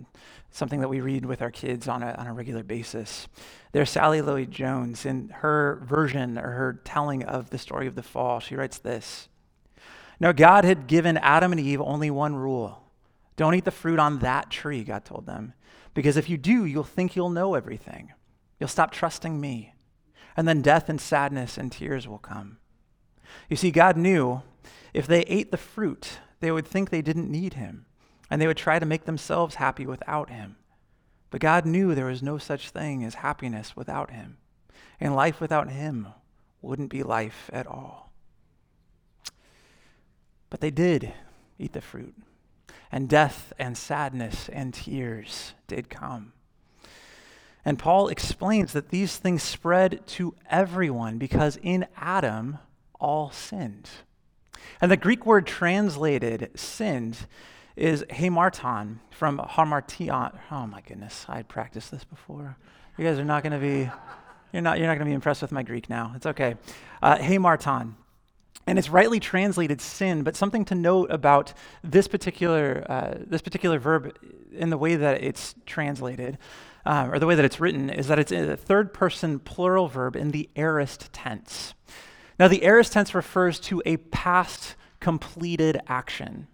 something 0.50 0.80
that 0.80 0.88
we 0.88 1.00
read 1.00 1.24
with 1.24 1.40
our 1.40 1.50
kids 1.50 1.86
on 1.86 2.02
a, 2.02 2.12
on 2.18 2.26
a 2.26 2.32
regular 2.32 2.64
basis. 2.64 3.28
There's 3.72 3.90
Sally 3.90 4.20
Lloyd 4.20 4.50
Jones, 4.50 5.06
in 5.06 5.28
her 5.28 5.80
version 5.84 6.36
or 6.36 6.50
her 6.50 6.80
telling 6.84 7.22
of 7.22 7.50
the 7.50 7.58
story 7.58 7.86
of 7.86 7.94
the 7.94 8.02
fall, 8.02 8.40
she 8.40 8.56
writes 8.56 8.78
this 8.78 9.28
Now, 10.18 10.32
God 10.32 10.64
had 10.64 10.86
given 10.86 11.16
Adam 11.18 11.52
and 11.52 11.60
Eve 11.60 11.80
only 11.80 12.10
one 12.10 12.34
rule 12.34 12.82
don't 13.36 13.54
eat 13.54 13.64
the 13.64 13.70
fruit 13.70 13.98
on 13.98 14.20
that 14.20 14.50
tree, 14.50 14.82
God 14.82 15.04
told 15.04 15.26
them, 15.26 15.52
because 15.94 16.16
if 16.16 16.28
you 16.28 16.38
do, 16.38 16.64
you'll 16.64 16.84
think 16.84 17.14
you'll 17.14 17.30
know 17.30 17.54
everything. 17.54 18.12
You'll 18.58 18.68
stop 18.68 18.90
trusting 18.90 19.38
me. 19.40 19.74
And 20.36 20.48
then 20.48 20.62
death 20.62 20.88
and 20.88 21.00
sadness 21.00 21.56
and 21.58 21.70
tears 21.70 22.08
will 22.08 22.18
come. 22.18 22.58
You 23.48 23.56
see, 23.56 23.70
God 23.70 23.96
knew 23.96 24.42
if 24.92 25.06
they 25.06 25.22
ate 25.22 25.50
the 25.50 25.56
fruit, 25.56 26.18
they 26.40 26.50
would 26.50 26.66
think 26.66 26.90
they 26.90 27.02
didn't 27.02 27.30
need 27.30 27.54
him, 27.54 27.86
and 28.30 28.40
they 28.40 28.46
would 28.46 28.56
try 28.56 28.78
to 28.78 28.86
make 28.86 29.04
themselves 29.04 29.56
happy 29.56 29.86
without 29.86 30.30
him. 30.30 30.56
But 31.30 31.40
God 31.40 31.66
knew 31.66 31.94
there 31.94 32.06
was 32.06 32.22
no 32.22 32.38
such 32.38 32.70
thing 32.70 33.04
as 33.04 33.16
happiness 33.16 33.76
without 33.76 34.10
him, 34.10 34.38
and 35.00 35.14
life 35.14 35.40
without 35.40 35.70
him 35.70 36.08
wouldn't 36.62 36.90
be 36.90 37.02
life 37.02 37.50
at 37.52 37.66
all. 37.66 38.12
But 40.50 40.60
they 40.60 40.70
did 40.70 41.12
eat 41.58 41.72
the 41.72 41.80
fruit, 41.80 42.14
and 42.92 43.08
death 43.08 43.52
and 43.58 43.76
sadness 43.76 44.48
and 44.48 44.72
tears 44.72 45.54
did 45.66 45.90
come. 45.90 46.32
And 47.64 47.80
Paul 47.80 48.08
explains 48.08 48.72
that 48.72 48.90
these 48.90 49.16
things 49.16 49.42
spread 49.42 50.06
to 50.06 50.36
everyone 50.48 51.18
because 51.18 51.58
in 51.60 51.86
Adam 51.96 52.58
all 53.00 53.32
sinned. 53.32 53.90
And 54.80 54.90
the 54.90 54.96
Greek 54.96 55.26
word 55.26 55.46
translated 55.46 56.50
sinned 56.54 57.26
is 57.76 58.04
hamarton 58.10 58.98
from 59.10 59.38
hamartion. 59.38 60.38
Oh 60.50 60.66
my 60.66 60.80
goodness, 60.80 61.26
I 61.28 61.42
practiced 61.42 61.90
this 61.90 62.04
before. 62.04 62.56
You 62.96 63.04
guys 63.04 63.18
are 63.18 63.24
not 63.24 63.42
going 63.42 63.52
to 63.52 63.58
be, 63.58 63.90
you're 64.52 64.62
not, 64.62 64.78
you're 64.78 64.86
not 64.86 64.94
going 64.94 65.06
to 65.06 65.10
be 65.10 65.14
impressed 65.14 65.42
with 65.42 65.52
my 65.52 65.62
Greek 65.62 65.90
now. 65.90 66.12
It's 66.16 66.26
okay. 66.26 66.56
Uh, 67.02 67.18
hamarton. 67.18 67.94
And 68.66 68.78
it's 68.78 68.88
rightly 68.88 69.20
translated 69.20 69.80
sin, 69.80 70.22
but 70.24 70.34
something 70.34 70.64
to 70.64 70.74
note 70.74 71.10
about 71.12 71.52
this 71.84 72.08
particular, 72.08 72.84
uh, 72.88 73.14
this 73.18 73.40
particular 73.40 73.78
verb 73.78 74.16
in 74.50 74.70
the 74.70 74.78
way 74.78 74.96
that 74.96 75.22
it's 75.22 75.54
translated, 75.66 76.38
uh, 76.84 77.08
or 77.12 77.20
the 77.20 77.26
way 77.26 77.36
that 77.36 77.44
it's 77.44 77.60
written, 77.60 77.90
is 77.90 78.08
that 78.08 78.18
it's 78.18 78.32
a 78.32 78.56
third 78.56 78.92
person 78.92 79.38
plural 79.38 79.86
verb 79.86 80.16
in 80.16 80.32
the 80.32 80.48
aorist 80.56 81.12
tense. 81.12 81.74
Now, 82.38 82.48
the 82.48 82.64
aorist 82.64 82.92
tense 82.92 83.14
refers 83.14 83.58
to 83.60 83.82
a 83.86 83.96
past 83.96 84.76
completed 85.00 85.80
action. 85.86 86.48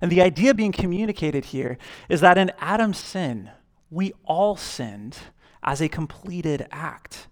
And 0.00 0.12
the 0.12 0.22
idea 0.22 0.54
being 0.54 0.72
communicated 0.72 1.46
here 1.46 1.78
is 2.08 2.20
that 2.20 2.38
in 2.38 2.52
Adam's 2.58 2.98
sin, 2.98 3.50
we 3.90 4.12
all 4.24 4.56
sinned 4.56 5.18
as 5.62 5.80
a 5.80 5.88
completed 5.88 6.66
act. 6.70 7.26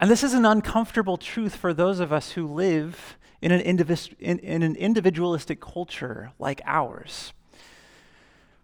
And 0.00 0.10
this 0.10 0.24
is 0.24 0.34
an 0.34 0.44
uncomfortable 0.44 1.16
truth 1.16 1.54
for 1.54 1.72
those 1.72 2.00
of 2.00 2.12
us 2.12 2.32
who 2.32 2.46
live 2.46 3.16
in 3.40 3.52
an, 3.52 3.60
in, 3.60 4.38
in 4.38 4.62
an 4.62 4.76
individualistic 4.76 5.60
culture 5.60 6.32
like 6.38 6.60
ours. 6.64 7.32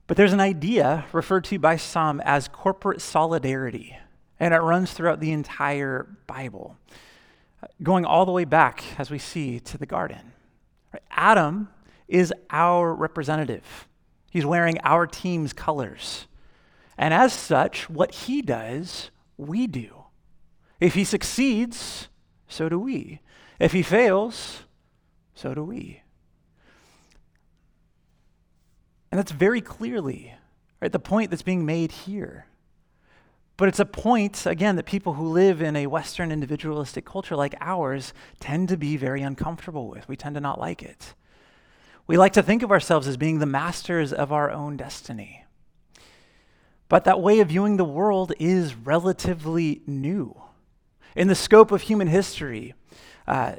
But 0.06 0.16
there's 0.16 0.32
an 0.32 0.40
idea 0.40 1.04
referred 1.12 1.44
to 1.44 1.58
by 1.58 1.76
some 1.76 2.20
as 2.22 2.48
corporate 2.48 3.00
solidarity, 3.00 3.96
and 4.40 4.52
it 4.52 4.58
runs 4.58 4.92
throughout 4.92 5.20
the 5.20 5.30
entire 5.30 6.08
Bible 6.26 6.76
going 7.82 8.04
all 8.04 8.26
the 8.26 8.32
way 8.32 8.44
back, 8.44 8.84
as 8.98 9.10
we 9.10 9.18
see, 9.18 9.60
to 9.60 9.78
the 9.78 9.86
garden. 9.86 10.32
Adam 11.10 11.68
is 12.08 12.32
our 12.50 12.94
representative, 12.94 13.88
he's 14.30 14.46
wearing 14.46 14.78
our 14.84 15.06
team's 15.06 15.52
colors. 15.52 16.26
And 16.98 17.14
as 17.14 17.32
such, 17.32 17.88
what 17.88 18.12
he 18.12 18.42
does, 18.42 19.10
we 19.38 19.66
do. 19.66 20.04
If 20.80 20.94
he 20.94 21.04
succeeds, 21.04 22.08
so 22.46 22.68
do 22.68 22.78
we. 22.78 23.20
If 23.58 23.72
he 23.72 23.82
fails, 23.82 24.64
so 25.34 25.54
do 25.54 25.64
we. 25.64 26.02
And 29.10 29.18
that's 29.18 29.32
very 29.32 29.62
clearly 29.62 30.34
right, 30.80 30.92
the 30.92 30.98
point 30.98 31.30
that's 31.30 31.42
being 31.42 31.64
made 31.64 31.92
here. 31.92 32.46
But 33.60 33.68
it's 33.68 33.78
a 33.78 33.84
point, 33.84 34.46
again, 34.46 34.76
that 34.76 34.86
people 34.86 35.12
who 35.12 35.28
live 35.28 35.60
in 35.60 35.76
a 35.76 35.86
Western 35.86 36.32
individualistic 36.32 37.04
culture 37.04 37.36
like 37.36 37.54
ours 37.60 38.14
tend 38.40 38.70
to 38.70 38.78
be 38.78 38.96
very 38.96 39.20
uncomfortable 39.20 39.86
with. 39.86 40.08
We 40.08 40.16
tend 40.16 40.36
to 40.36 40.40
not 40.40 40.58
like 40.58 40.82
it. 40.82 41.12
We 42.06 42.16
like 42.16 42.32
to 42.32 42.42
think 42.42 42.62
of 42.62 42.70
ourselves 42.70 43.06
as 43.06 43.18
being 43.18 43.38
the 43.38 43.44
masters 43.44 44.14
of 44.14 44.32
our 44.32 44.50
own 44.50 44.78
destiny. 44.78 45.44
But 46.88 47.04
that 47.04 47.20
way 47.20 47.40
of 47.40 47.48
viewing 47.48 47.76
the 47.76 47.84
world 47.84 48.32
is 48.38 48.74
relatively 48.74 49.82
new. 49.86 50.40
In 51.14 51.28
the 51.28 51.34
scope 51.34 51.70
of 51.70 51.82
human 51.82 52.08
history, 52.08 52.72
uh, 53.28 53.56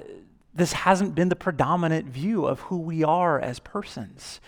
this 0.51 0.73
hasn't 0.73 1.13
been 1.13 1.29
the 1.29 1.35
predominant 1.35 2.07
view 2.07 2.47
of 2.47 2.61
who 2.61 2.79
we 2.79 3.03
are 3.03 3.39
as 3.39 3.59
persons. 3.59 4.41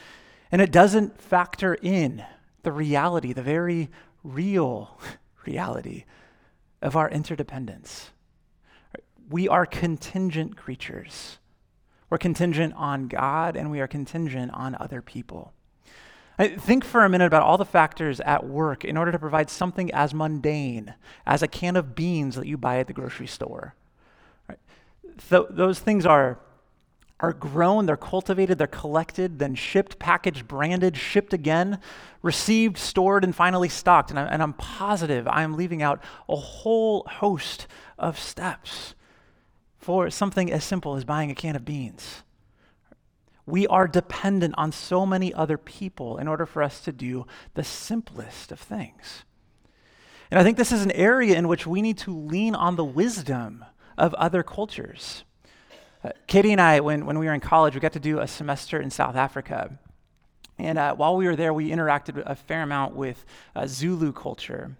And 0.51 0.63
it 0.63 0.71
doesn't 0.71 1.21
factor 1.21 1.75
in 1.75 2.25
the 2.63 2.71
reality, 2.71 3.33
the 3.33 3.43
very 3.43 3.91
real 4.23 4.99
reality 5.45 6.05
of 6.81 6.95
our 6.95 7.09
interdependence. 7.09 8.11
We 9.29 9.47
are 9.47 9.65
contingent 9.65 10.57
creatures. 10.57 11.37
We're 12.09 12.17
contingent 12.17 12.73
on 12.75 13.07
God 13.07 13.55
and 13.55 13.71
we 13.71 13.79
are 13.79 13.87
contingent 13.87 14.51
on 14.53 14.75
other 14.79 15.01
people. 15.01 15.53
I 16.37 16.49
think 16.49 16.83
for 16.83 17.05
a 17.05 17.09
minute 17.09 17.27
about 17.27 17.43
all 17.43 17.57
the 17.57 17.65
factors 17.65 18.19
at 18.21 18.45
work 18.45 18.83
in 18.83 18.97
order 18.97 19.11
to 19.11 19.19
provide 19.19 19.49
something 19.49 19.91
as 19.91 20.13
mundane 20.13 20.95
as 21.25 21.43
a 21.43 21.47
can 21.47 21.75
of 21.75 21.95
beans 21.95 22.35
that 22.35 22.47
you 22.47 22.57
buy 22.57 22.79
at 22.79 22.87
the 22.87 22.93
grocery 22.93 23.27
store. 23.27 23.75
Right? 24.49 24.59
Th- 25.29 25.45
those 25.49 25.79
things 25.79 26.05
are 26.05 26.39
are 27.23 27.31
grown, 27.31 27.85
they're 27.85 27.95
cultivated, 27.95 28.57
they're 28.57 28.67
collected, 28.67 29.39
then 29.39 29.55
shipped, 29.55 29.97
packaged, 29.97 30.45
branded, 30.45 30.97
shipped 30.97 31.31
again, 31.31 31.79
received, 32.21 32.77
stored, 32.77 33.23
and 33.23 33.33
finally 33.33 33.69
stocked. 33.69 34.09
And, 34.09 34.19
I, 34.19 34.23
and 34.23 34.43
I'm 34.43 34.51
positive 34.51 35.25
I'm 35.29 35.55
leaving 35.55 35.81
out 35.81 36.03
a 36.27 36.35
whole 36.35 37.05
host 37.09 37.65
of 37.97 38.19
steps 38.19 38.93
for 39.77 40.09
something 40.09 40.51
as 40.51 40.65
simple 40.65 40.97
as 40.97 41.05
buying 41.05 41.31
a 41.31 41.35
can 41.35 41.55
of 41.55 41.63
beans. 41.63 42.23
We 43.45 43.67
are 43.67 43.87
dependent 43.87 44.55
on 44.57 44.73
so 44.73 45.05
many 45.05 45.33
other 45.33 45.57
people 45.57 46.17
in 46.17 46.27
order 46.27 46.45
for 46.45 46.61
us 46.61 46.81
to 46.81 46.91
do 46.91 47.25
the 47.53 47.63
simplest 47.63 48.51
of 48.51 48.59
things. 48.59 49.23
And 50.29 50.37
I 50.37 50.43
think 50.43 50.57
this 50.57 50.73
is 50.73 50.83
an 50.83 50.91
area 50.91 51.37
in 51.37 51.47
which 51.47 51.65
we 51.65 51.81
need 51.81 51.99
to 51.99 52.13
lean 52.13 52.53
on 52.53 52.75
the 52.75 52.83
wisdom 52.83 53.63
of 53.97 54.13
other 54.15 54.43
cultures. 54.43 55.23
Uh, 56.03 56.09
Katie 56.27 56.51
and 56.51 56.59
I, 56.59 56.81
when, 56.81 57.05
when 57.05 57.17
we 57.17 57.27
were 57.27 57.33
in 57.33 57.39
college, 57.39 57.75
we 57.75 57.79
got 57.79 57.93
to 57.93 57.99
do 57.99 58.19
a 58.19 58.27
semester 58.27 58.81
in 58.81 58.89
South 58.89 59.15
Africa. 59.15 59.77
And 60.57 60.77
uh, 60.77 60.95
while 60.95 61.15
we 61.15 61.25
were 61.25 61.35
there, 61.35 61.53
we 61.53 61.69
interacted 61.69 62.21
a 62.25 62.35
fair 62.35 62.63
amount 62.63 62.95
with 62.95 63.25
uh, 63.55 63.67
Zulu 63.67 64.11
culture. 64.11 64.75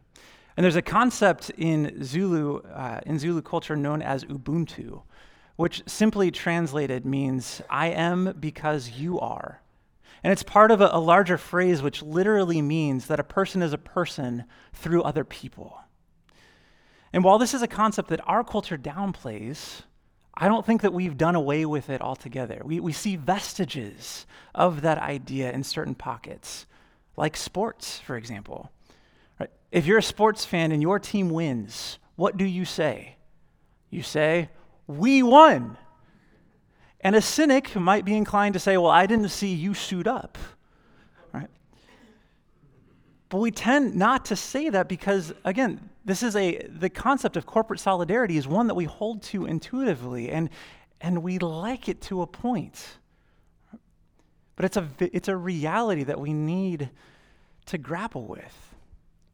And 0.58 0.64
there's 0.64 0.76
a 0.76 0.82
concept 0.82 1.50
in 1.52 2.04
Zulu, 2.04 2.62
uh, 2.64 3.00
in 3.06 3.18
Zulu 3.20 3.42
culture 3.42 3.76
known 3.76 4.02
as 4.02 4.26
Ubuntu, 4.26 5.02
which 5.56 5.82
simply 5.88 6.30
translated 6.30 7.06
means 7.06 7.62
I 7.70 7.88
am 7.88 8.36
because 8.40 8.92
you 8.92 9.20
are. 9.20 9.62
And 10.24 10.32
it's 10.32 10.44
part 10.44 10.72
of 10.72 10.82
a, 10.82 10.90
a 10.92 11.00
larger 11.00 11.38
phrase 11.38 11.82
which 11.82 12.02
literally 12.02 12.62
means 12.62 13.08
that 13.08 13.20
a 13.20 13.24
person 13.24 13.62
is 13.62 13.72
a 13.72 13.78
person 13.78 14.44
through 14.74 15.04
other 15.04 15.24
people. 15.24 15.80
And 17.14 17.24
while 17.24 17.38
this 17.38 17.54
is 17.54 17.62
a 17.62 17.68
concept 17.68 18.10
that 18.10 18.28
our 18.28 18.44
culture 18.44 18.78
downplays, 18.78 19.84
I 20.36 20.48
don't 20.48 20.66
think 20.66 20.82
that 20.82 20.94
we've 20.94 21.18
done 21.18 21.36
away 21.36 21.66
with 21.66 21.90
it 21.90 22.02
altogether. 22.02 22.62
We, 22.64 22.80
we 22.80 22.92
see 22.92 23.16
vestiges 23.16 24.26
of 24.56 24.82
that 24.82 24.98
idea 24.98 25.52
in 25.52 25.64
certain 25.64 25.94
pockets, 25.94 26.66
like 27.16 27.38
sports, 27.38 28.00
for 28.00 28.18
example. 28.18 28.72
Right? 29.40 29.52
If 29.72 29.86
you're 29.86 30.00
a 30.00 30.04
sports 30.04 30.44
fan 30.44 30.72
and 30.72 30.82
your 30.82 30.98
team 30.98 31.30
wins, 31.30 32.00
what 32.16 32.36
do 32.36 32.46
you 32.46 32.66
say? 32.66 33.16
You 33.92 34.02
say, 34.02 34.50
We 34.88 35.22
won. 35.22 35.78
And 37.02 37.16
a 37.16 37.22
cynic 37.22 37.76
might 37.76 38.06
be 38.06 38.16
inclined 38.16 38.54
to 38.54 38.60
say, 38.60 38.76
Well, 38.78 38.92
I 38.92 39.06
didn't 39.06 39.30
see 39.30 39.54
you 39.54 39.76
suit 39.76 40.08
up. 40.08 40.38
Right? 41.32 41.50
But 43.30 43.38
we 43.38 43.52
tend 43.52 43.96
not 43.96 44.26
to 44.26 44.36
say 44.36 44.70
that 44.70 44.90
because, 44.90 45.32
again, 45.46 45.90
this 46.06 46.24
is 46.24 46.36
a 46.36 46.68
the 46.68 46.90
concept 46.90 47.38
of 47.38 47.46
corporate 47.46 47.80
solidarity 47.80 48.38
is 48.38 48.48
one 48.48 48.68
that 48.68 48.76
we 48.76 48.86
hold 48.86 49.22
to 49.24 49.46
intuitively 49.46 50.30
and 50.30 50.50
and 51.02 51.22
we 51.22 51.38
like 51.38 51.90
it 51.90 52.02
to 52.02 52.22
a 52.22 52.28
point. 52.28 52.98
But 54.56 54.66
it's 54.66 54.78
a, 54.78 54.88
it's 55.00 55.28
a 55.28 55.36
reality 55.36 56.04
that 56.04 56.20
we 56.20 56.34
need 56.34 56.90
to 57.66 57.78
grapple 57.78 58.26
with. 58.26 58.76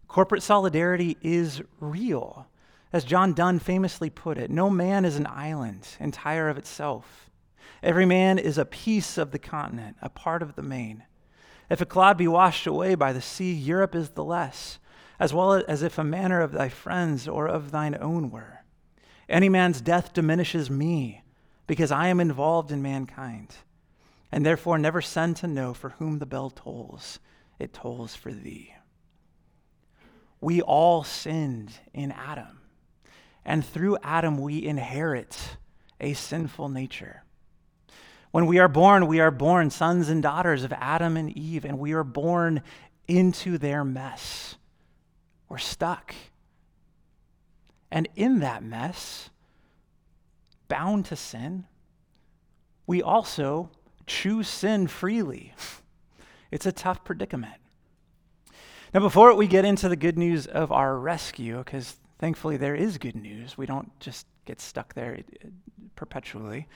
Corporate 0.07 0.41
solidarity 0.41 1.17
is 1.21 1.61
real. 1.79 2.47
As 2.91 3.03
John 3.03 3.33
Donne 3.33 3.59
famously 3.59 4.09
put 4.09 4.39
it, 4.39 4.49
no 4.49 4.69
man 4.69 5.05
is 5.05 5.17
an 5.17 5.27
island 5.27 5.87
entire 5.99 6.49
of 6.49 6.57
itself. 6.57 7.29
Every 7.83 8.05
man 8.05 8.39
is 8.39 8.57
a 8.57 8.65
piece 8.65 9.17
of 9.17 9.31
the 9.31 9.39
continent, 9.39 9.97
a 10.01 10.09
part 10.09 10.41
of 10.41 10.55
the 10.55 10.63
main. 10.63 11.03
If 11.69 11.81
a 11.81 11.85
cloud 11.85 12.17
be 12.17 12.27
washed 12.27 12.65
away 12.65 12.95
by 12.95 13.13
the 13.13 13.21
sea, 13.21 13.53
Europe 13.53 13.93
is 13.93 14.09
the 14.09 14.23
less, 14.23 14.79
as 15.19 15.33
well 15.33 15.53
as 15.67 15.83
if 15.83 15.97
a 15.97 16.03
manor 16.03 16.41
of 16.41 16.51
thy 16.51 16.69
friends 16.69 17.27
or 17.27 17.47
of 17.47 17.71
thine 17.71 17.97
own 17.99 18.31
were. 18.31 18.63
Any 19.27 19.49
man's 19.49 19.81
death 19.81 20.13
diminishes 20.13 20.69
me, 20.69 21.23
because 21.67 21.91
I 21.91 22.07
am 22.07 22.19
involved 22.19 22.71
in 22.71 22.81
mankind, 22.81 23.55
and 24.31 24.45
therefore 24.45 24.77
never 24.77 25.01
send 25.01 25.35
to 25.37 25.47
know 25.47 25.73
for 25.73 25.89
whom 25.89 26.19
the 26.19 26.25
bell 26.25 26.49
tolls, 26.49 27.19
it 27.59 27.73
tolls 27.73 28.15
for 28.15 28.31
thee. 28.31 28.73
We 30.41 30.61
all 30.61 31.03
sinned 31.03 31.73
in 31.93 32.11
Adam, 32.11 32.61
and 33.43 33.65
through 33.65 33.97
Adam 34.01 34.37
we 34.37 34.63
inherit 34.65 35.57
a 35.99 36.13
sinful 36.13 36.69
nature. 36.69 37.23
When 38.31 38.45
we 38.45 38.59
are 38.59 38.67
born, 38.67 39.07
we 39.07 39.19
are 39.19 39.31
born 39.31 39.69
sons 39.69 40.07
and 40.07 40.23
daughters 40.23 40.63
of 40.63 40.71
Adam 40.71 41.17
and 41.17 41.35
Eve, 41.35 41.65
and 41.65 41.77
we 41.77 41.93
are 41.93 42.03
born 42.03 42.61
into 43.07 43.57
their 43.57 43.83
mess. 43.83 44.55
We're 45.49 45.57
stuck. 45.57 46.13
And 47.91 48.07
in 48.15 48.39
that 48.39 48.63
mess, 48.63 49.31
bound 50.67 51.05
to 51.05 51.15
sin, 51.15 51.65
we 52.85 53.01
also 53.01 53.71
choose 54.05 54.47
sin 54.47 54.87
freely. 54.87 55.53
It's 56.51 56.65
a 56.65 56.71
tough 56.71 57.03
predicament. 57.03 57.61
Now, 58.91 59.01
before 59.01 59.35
we 59.35 59.45
get 59.45 59.65
into 59.65 59.87
the 59.87 59.95
good 59.95 60.17
news 60.17 60.47
of 60.47 60.71
our 60.71 60.97
rescue, 60.97 61.59
because 61.59 61.97
thankfully 62.17 62.57
there 62.57 62.73
is 62.73 62.97
good 62.97 63.15
news, 63.15 63.55
we 63.55 63.67
don't 63.67 63.91
just 63.99 64.25
get 64.45 64.59
stuck 64.59 64.95
there 64.95 65.19
perpetually. 65.95 66.67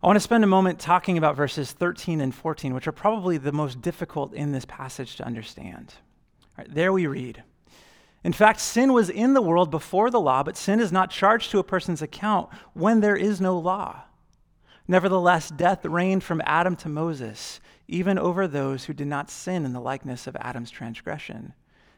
I 0.00 0.06
want 0.06 0.14
to 0.14 0.20
spend 0.20 0.44
a 0.44 0.46
moment 0.46 0.78
talking 0.78 1.18
about 1.18 1.34
verses 1.34 1.72
13 1.72 2.20
and 2.20 2.32
14, 2.32 2.72
which 2.72 2.86
are 2.86 2.92
probably 2.92 3.38
the 3.38 3.50
most 3.50 3.82
difficult 3.82 4.32
in 4.34 4.52
this 4.52 4.64
passage 4.66 5.16
to 5.16 5.26
understand. 5.26 5.94
There 6.68 6.92
we 6.92 7.08
read 7.08 7.42
in 8.22 8.32
fact, 8.32 8.60
sin 8.60 8.92
was 8.92 9.08
in 9.08 9.32
the 9.32 9.40
world 9.40 9.70
before 9.70 10.10
the 10.10 10.20
law, 10.20 10.42
but 10.42 10.56
sin 10.56 10.78
is 10.78 10.92
not 10.92 11.10
charged 11.10 11.50
to 11.50 11.58
a 11.58 11.64
person's 11.64 12.02
account 12.02 12.50
when 12.74 13.00
there 13.00 13.16
is 13.16 13.40
no 13.40 13.58
law. 13.58 14.02
Nevertheless, 14.86 15.48
death 15.48 15.84
reigned 15.84 16.22
from 16.22 16.42
Adam 16.44 16.76
to 16.76 16.88
Moses, 16.88 17.60
even 17.88 18.18
over 18.18 18.46
those 18.46 18.84
who 18.84 18.92
did 18.92 19.06
not 19.06 19.30
sin 19.30 19.64
in 19.64 19.72
the 19.72 19.80
likeness 19.80 20.26
of 20.26 20.36
Adam's 20.36 20.70
transgression. 20.70 21.54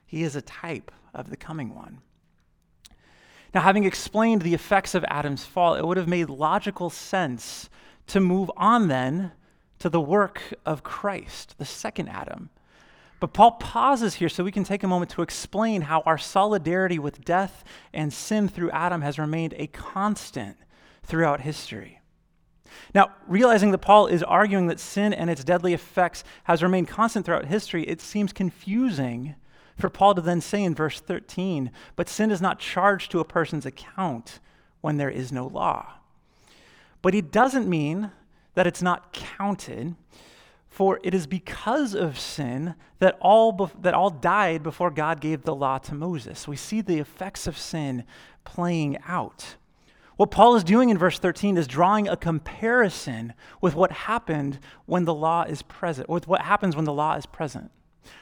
He 0.06 0.22
is 0.22 0.36
a 0.36 0.42
type 0.42 0.92
of 1.12 1.28
the 1.30 1.36
coming 1.36 1.74
one. 1.74 1.98
Now, 3.52 3.62
having 3.62 3.84
explained 3.84 4.42
the 4.42 4.54
effects 4.54 4.94
of 4.94 5.04
Adam's 5.08 5.44
fall, 5.44 5.74
it 5.74 5.84
would 5.84 5.96
have 5.96 6.08
made 6.08 6.30
logical 6.30 6.88
sense 6.88 7.68
to 8.06 8.20
move 8.20 8.50
on 8.56 8.88
then 8.88 9.32
to 9.80 9.88
the 9.88 10.00
work 10.00 10.54
of 10.64 10.82
Christ, 10.82 11.56
the 11.58 11.64
second 11.64 12.08
Adam 12.08 12.50
but 13.22 13.32
Paul 13.32 13.52
pauses 13.52 14.14
here 14.14 14.28
so 14.28 14.42
we 14.42 14.50
can 14.50 14.64
take 14.64 14.82
a 14.82 14.88
moment 14.88 15.12
to 15.12 15.22
explain 15.22 15.82
how 15.82 16.00
our 16.00 16.18
solidarity 16.18 16.98
with 16.98 17.24
death 17.24 17.62
and 17.94 18.12
sin 18.12 18.48
through 18.48 18.72
Adam 18.72 19.00
has 19.02 19.16
remained 19.16 19.54
a 19.58 19.68
constant 19.68 20.56
throughout 21.04 21.42
history. 21.42 22.00
Now, 22.92 23.12
realizing 23.28 23.70
that 23.70 23.78
Paul 23.78 24.08
is 24.08 24.24
arguing 24.24 24.66
that 24.66 24.80
sin 24.80 25.12
and 25.12 25.30
its 25.30 25.44
deadly 25.44 25.72
effects 25.72 26.24
has 26.44 26.64
remained 26.64 26.88
constant 26.88 27.24
throughout 27.24 27.44
history, 27.44 27.84
it 27.84 28.00
seems 28.00 28.32
confusing 28.32 29.36
for 29.78 29.88
Paul 29.88 30.16
to 30.16 30.20
then 30.20 30.40
say 30.40 30.64
in 30.64 30.74
verse 30.74 30.98
13, 30.98 31.70
but 31.94 32.08
sin 32.08 32.32
is 32.32 32.42
not 32.42 32.58
charged 32.58 33.12
to 33.12 33.20
a 33.20 33.24
person's 33.24 33.66
account 33.66 34.40
when 34.80 34.96
there 34.96 35.10
is 35.10 35.30
no 35.30 35.46
law. 35.46 35.92
But 37.02 37.14
he 37.14 37.20
doesn't 37.20 37.68
mean 37.68 38.10
that 38.54 38.66
it's 38.66 38.82
not 38.82 39.12
counted. 39.12 39.94
For 40.72 40.98
it 41.02 41.12
is 41.12 41.26
because 41.26 41.94
of 41.94 42.18
sin 42.18 42.76
that 42.98 43.18
all, 43.20 43.70
that 43.82 43.92
all 43.92 44.08
died 44.08 44.62
before 44.62 44.90
God 44.90 45.20
gave 45.20 45.42
the 45.42 45.54
law 45.54 45.76
to 45.76 45.94
Moses. 45.94 46.48
We 46.48 46.56
see 46.56 46.80
the 46.80 46.98
effects 46.98 47.46
of 47.46 47.58
sin 47.58 48.04
playing 48.44 48.96
out. 49.06 49.56
What 50.16 50.30
Paul 50.30 50.54
is 50.54 50.64
doing 50.64 50.88
in 50.88 50.96
verse 50.96 51.18
13 51.18 51.58
is 51.58 51.66
drawing 51.66 52.08
a 52.08 52.16
comparison 52.16 53.34
with 53.60 53.74
what 53.74 53.92
happened 53.92 54.60
when 54.86 55.04
the 55.04 55.12
law 55.12 55.42
is 55.42 55.60
present, 55.60 56.08
with 56.08 56.26
what 56.26 56.40
happens 56.40 56.74
when 56.74 56.86
the 56.86 56.92
law 56.94 57.16
is 57.16 57.26
present. 57.26 57.70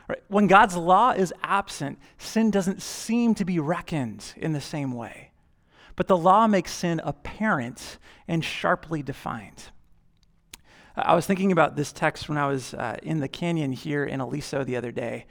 Right? 0.08 0.22
When 0.26 0.48
God's 0.48 0.76
law 0.76 1.12
is 1.12 1.32
absent, 1.44 2.00
sin 2.18 2.50
doesn't 2.50 2.82
seem 2.82 3.36
to 3.36 3.44
be 3.44 3.60
reckoned 3.60 4.34
in 4.36 4.54
the 4.54 4.60
same 4.60 4.90
way. 4.90 5.30
But 5.94 6.08
the 6.08 6.16
law 6.16 6.48
makes 6.48 6.72
sin 6.72 7.00
apparent 7.04 7.98
and 8.26 8.44
sharply 8.44 9.04
defined. 9.04 9.70
I 10.96 11.14
was 11.14 11.26
thinking 11.26 11.52
about 11.52 11.76
this 11.76 11.92
text 11.92 12.28
when 12.28 12.38
I 12.38 12.46
was 12.46 12.74
uh, 12.74 12.96
in 13.02 13.20
the 13.20 13.28
canyon 13.28 13.72
here 13.72 14.04
in 14.04 14.20
Aliso 14.20 14.64
the 14.64 14.76
other 14.76 14.92
day. 14.92 15.26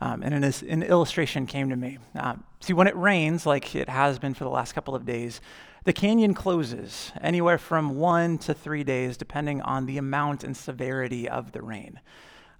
Um, 0.00 0.22
and 0.22 0.34
an, 0.34 0.44
an, 0.68 0.82
illustration 0.82 1.46
came 1.46 1.70
to 1.70 1.76
me. 1.76 1.98
Um, 2.14 2.44
see, 2.60 2.74
when 2.74 2.86
it 2.86 2.94
rains, 2.96 3.46
like 3.46 3.74
it 3.74 3.88
has 3.88 4.18
been 4.18 4.34
for 4.34 4.44
the 4.44 4.50
last 4.50 4.74
couple 4.74 4.94
of 4.94 5.06
days, 5.06 5.40
the 5.84 5.92
canyon 5.92 6.34
closes 6.34 7.12
anywhere 7.20 7.56
from 7.56 7.96
one 7.96 8.36
to 8.38 8.52
three 8.52 8.84
days, 8.84 9.16
depending 9.16 9.62
on 9.62 9.86
the 9.86 9.96
amount 9.96 10.44
and 10.44 10.54
severity 10.54 11.28
of 11.28 11.52
the 11.52 11.62
rain. 11.62 12.00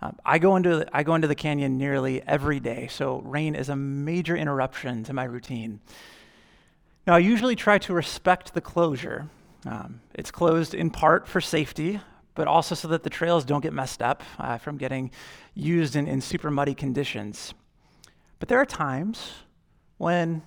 Um, 0.01 0.17
I, 0.25 0.39
go 0.39 0.57
into, 0.57 0.87
I 0.93 1.03
go 1.03 1.15
into 1.15 1.29
the 1.29 1.35
canyon 1.35 1.77
nearly 1.77 2.23
every 2.27 2.61
day, 2.61 2.87
so 2.89 3.21
rain 3.21 3.55
is 3.55 3.69
a 3.69 3.77
major 3.77 4.37
interruption 4.37 5.05
to 5.05 5.13
my 5.13 5.25
routine. 5.25 5.81
Now, 7.07 7.15
I 7.15 7.19
usually 7.19 7.57
try 7.57 7.79
to 7.79 7.93
respect 7.93 8.55
the 8.55 8.61
closure. 8.61 9.29
Um, 9.67 10.01
it's 10.15 10.31
closed 10.31 10.75
in 10.75 10.91
part 10.91 11.27
for 11.27 11.41
safety, 11.41 12.01
but 12.37 12.47
also 12.47 12.75
so 12.75 12.89
that 12.89 13.03
the 13.03 13.11
trails 13.11 13.45
don't 13.45 13.63
get 13.63 13.73
messed 13.73 14.03
up 14.03 14.23
uh, 14.39 14.59
from 14.59 14.77
getting 14.77 15.11
used 15.55 15.97
in, 15.97 16.07
in 16.07 16.21
super 16.21 16.51
muddy 16.51 16.75
conditions. 16.75 17.55
But 18.39 18.49
there 18.49 18.61
are 18.61 18.67
times 18.67 19.33
when 19.99 20.43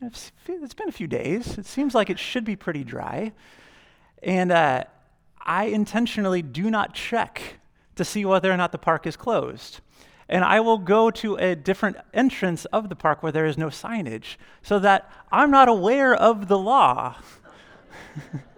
you 0.00 0.06
know, 0.06 0.10
it's 0.62 0.74
been 0.74 0.88
a 0.88 0.92
few 0.92 1.06
days, 1.06 1.58
it 1.58 1.66
seems 1.66 1.94
like 1.94 2.10
it 2.10 2.18
should 2.18 2.44
be 2.44 2.56
pretty 2.56 2.84
dry, 2.84 3.32
and 4.22 4.52
uh, 4.52 4.84
I 5.40 5.64
intentionally 5.64 6.42
do 6.42 6.70
not 6.70 6.94
check 6.94 7.58
to 7.96 8.04
see 8.04 8.24
whether 8.24 8.50
or 8.50 8.56
not 8.56 8.72
the 8.72 8.78
park 8.78 9.06
is 9.06 9.16
closed. 9.16 9.80
And 10.28 10.44
I 10.44 10.60
will 10.60 10.78
go 10.78 11.10
to 11.10 11.36
a 11.36 11.54
different 11.54 11.96
entrance 12.14 12.64
of 12.66 12.88
the 12.88 12.96
park 12.96 13.22
where 13.22 13.32
there 13.32 13.44
is 13.44 13.58
no 13.58 13.66
signage 13.66 14.36
so 14.62 14.78
that 14.78 15.10
I'm 15.30 15.50
not 15.50 15.68
aware 15.68 16.14
of 16.14 16.48
the 16.48 16.58
law. 16.58 17.16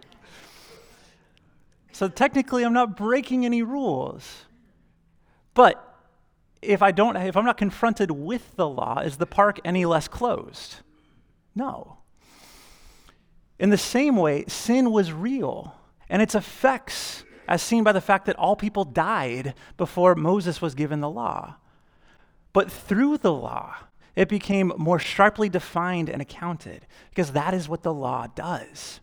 So 1.95 2.09
technically, 2.09 2.65
I'm 2.65 2.73
not 2.73 2.97
breaking 2.97 3.47
any 3.47 3.63
rules. 3.63 4.47
But 5.55 5.97
if 6.61 6.83
I 6.83 6.91
don't, 6.91 7.17
if 7.17 7.37
I'm 7.37 7.45
not 7.45 7.57
confronted 7.57 8.11
with 8.11 8.57
the 8.57 8.69
law, 8.69 8.99
is 8.99 9.17
the 9.17 9.27
park 9.27 9.61
any 9.65 9.87
less 9.87 10.09
closed? 10.09 10.81
No. 11.55 11.99
In 13.61 13.71
the 13.71 13.79
same 13.79 14.17
way, 14.17 14.45
sin 14.49 14.91
was 14.91 15.13
real, 15.13 15.77
and 16.09 16.21
its 16.21 16.35
effects, 16.35 17.23
as 17.47 17.63
seen 17.63 17.85
by 17.85 17.93
the 17.93 18.01
fact 18.01 18.27
that 18.27 18.37
all 18.37 18.57
people 18.57 18.85
died 18.85 19.55
before 19.77 20.17
Moses 20.17 20.61
was 20.61 20.75
given 20.75 20.99
the 20.99 21.09
law. 21.09 21.55
But 22.53 22.73
through 22.73 23.19
the 23.19 23.33
law, 23.33 23.77
it 24.17 24.29
became 24.29 24.73
more 24.77 24.99
sharply 24.99 25.49
defined 25.49 26.09
and 26.09 26.21
accounted, 26.21 26.89
because 27.11 27.31
that 27.33 27.55
is 27.55 27.69
what 27.69 27.85
the 27.85 27.95
law 27.95 28.27
does. 28.27 28.99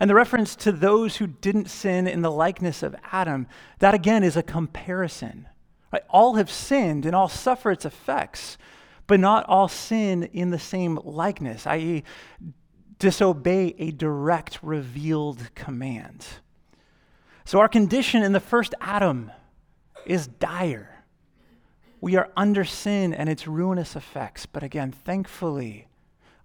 And 0.00 0.10
the 0.10 0.14
reference 0.14 0.56
to 0.56 0.72
those 0.72 1.16
who 1.16 1.26
didn't 1.26 1.70
sin 1.70 2.06
in 2.06 2.22
the 2.22 2.30
likeness 2.30 2.82
of 2.82 2.96
Adam, 3.10 3.46
that 3.78 3.94
again 3.94 4.22
is 4.22 4.36
a 4.36 4.42
comparison. 4.42 5.48
Right? 5.92 6.02
All 6.10 6.34
have 6.34 6.50
sinned 6.50 7.06
and 7.06 7.14
all 7.14 7.28
suffer 7.28 7.70
its 7.70 7.84
effects, 7.84 8.58
but 9.06 9.20
not 9.20 9.46
all 9.46 9.68
sin 9.68 10.24
in 10.32 10.50
the 10.50 10.58
same 10.58 10.98
likeness, 11.04 11.66
i.e., 11.66 12.02
disobey 12.98 13.74
a 13.78 13.90
direct, 13.90 14.58
revealed 14.62 15.54
command. 15.54 16.26
So 17.44 17.60
our 17.60 17.68
condition 17.68 18.22
in 18.22 18.32
the 18.32 18.40
first 18.40 18.74
Adam 18.80 19.30
is 20.04 20.26
dire. 20.26 21.04
We 22.00 22.16
are 22.16 22.30
under 22.36 22.64
sin 22.64 23.14
and 23.14 23.28
its 23.28 23.46
ruinous 23.46 23.96
effects. 23.96 24.46
But 24.46 24.62
again, 24.62 24.92
thankfully, 24.92 25.88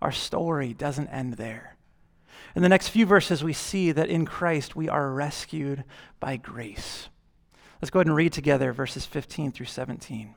our 0.02 0.12
story 0.12 0.74
doesn't 0.74 1.08
end 1.08 1.34
there. 1.34 1.76
In 2.56 2.62
the 2.62 2.70
next 2.70 2.90
few 2.90 3.06
verses, 3.06 3.44
we 3.44 3.54
see 3.54 3.92
that 3.92 4.10
in 4.10 4.26
Christ 4.26 4.76
we 4.76 4.90
are 4.90 5.12
rescued 5.12 5.84
by 6.20 6.38
grace. 6.38 7.10
Let's 7.82 7.90
go 7.90 8.00
ahead 8.00 8.08
and 8.08 8.16
read 8.16 8.34
together 8.34 8.74
verses 8.74 9.06
15 9.06 9.52
through 9.52 9.66
17. 9.66 10.36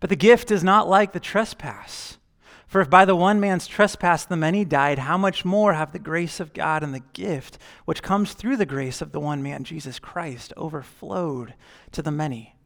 But 0.00 0.10
the 0.10 0.16
gift 0.16 0.50
is 0.50 0.64
not 0.64 0.88
like 0.88 1.12
the 1.12 1.20
trespass. 1.20 2.18
For 2.66 2.80
if 2.80 2.90
by 2.90 3.04
the 3.04 3.14
one 3.14 3.40
man's 3.40 3.66
trespass 3.66 4.24
the 4.24 4.36
many 4.36 4.64
died, 4.64 4.98
how 4.98 5.16
much 5.16 5.44
more 5.44 5.74
have 5.74 5.92
the 5.92 5.98
grace 5.98 6.40
of 6.40 6.52
God 6.52 6.82
and 6.82 6.92
the 6.92 7.04
gift, 7.12 7.56
which 7.84 8.02
comes 8.02 8.34
through 8.34 8.56
the 8.56 8.66
grace 8.66 9.00
of 9.00 9.12
the 9.12 9.20
one 9.20 9.42
man, 9.42 9.64
Jesus 9.64 9.98
Christ, 9.98 10.52
overflowed 10.56 11.54
to 11.92 12.02
the 12.02 12.10
many? 12.10 12.56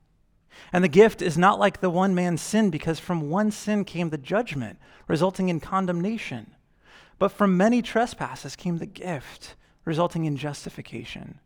And 0.73 0.83
the 0.83 0.89
gift 0.89 1.23
is 1.23 1.39
not 1.39 1.59
like 1.59 1.81
the 1.81 1.91
one 1.91 2.15
man's 2.15 2.41
sin, 2.41 2.71
because 2.71 2.99
from 2.99 3.29
one 3.29 3.51
sin 3.51 3.85
came 3.85 4.11
the 4.11 4.19
judgment, 4.19 4.79
resulting 5.07 5.49
in 5.49 5.61
condemnation. 5.61 6.55
But 7.19 7.33
from 7.33 7.57
many 7.57 7.83
trespasses 7.83 8.57
came 8.57 8.79
the 8.79 8.87
gift, 8.87 9.57
resulting 9.85 10.25
in 10.25 10.37
justification. 10.37 11.41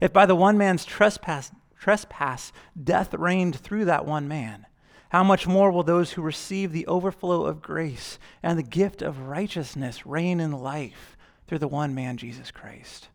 If 0.00 0.12
by 0.12 0.26
the 0.26 0.34
one 0.34 0.56
man's 0.56 0.84
trespass, 0.84 1.50
trespass 1.78 2.52
death 2.82 3.12
reigned 3.14 3.56
through 3.56 3.84
that 3.86 4.06
one 4.06 4.26
man, 4.28 4.66
how 5.10 5.22
much 5.22 5.46
more 5.46 5.70
will 5.70 5.82
those 5.82 6.12
who 6.12 6.22
receive 6.22 6.72
the 6.72 6.86
overflow 6.86 7.46
of 7.46 7.62
grace 7.62 8.18
and 8.42 8.58
the 8.58 8.62
gift 8.62 9.02
of 9.02 9.28
righteousness 9.28 10.04
reign 10.04 10.40
in 10.40 10.52
life 10.52 11.16
through 11.46 11.60
the 11.60 11.68
one 11.68 11.94
man, 11.94 12.16
Jesus 12.16 12.50
Christ? 12.50 13.08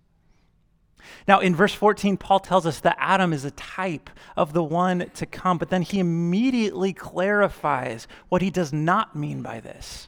Now, 1.28 1.40
in 1.40 1.56
verse 1.56 1.74
14, 1.74 2.16
Paul 2.18 2.40
tells 2.40 2.66
us 2.66 2.80
that 2.82 2.96
Adam 3.00 3.34
is 3.34 3.44
a 3.44 3.52
type 3.52 4.10
of 4.38 4.54
the 4.54 4.64
one 4.64 5.10
to 5.16 5.26
come, 5.26 5.58
but 5.58 5.70
then 5.70 5.82
he 5.82 6.00
immediately 6.00 6.94
clarifies 6.94 8.08
what 8.30 8.42
he 8.42 8.50
does 8.50 8.72
not 8.72 9.16
mean 9.16 9.42
by 9.42 9.60
this. 9.60 10.08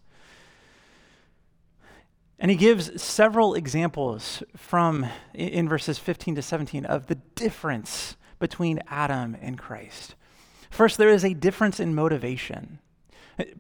And 2.43 2.51
he 2.51 2.58
gives 2.58 3.01
several 3.01 3.56
examples 3.56 4.43
from 4.58 5.06
in 5.34 5.69
verses 5.69 5.97
15 5.97 6.36
to 6.36 6.41
17 6.41 6.86
of 6.86 7.08
the 7.08 7.15
difference 7.36 8.17
between 8.38 8.82
Adam 8.89 9.38
and 9.41 9.58
Christ. 9.58 10.15
First, 10.69 10.97
there 10.97 11.08
is 11.08 11.23
a 11.23 11.34
difference 11.34 11.79
in 11.79 11.95
motivation. 11.95 12.79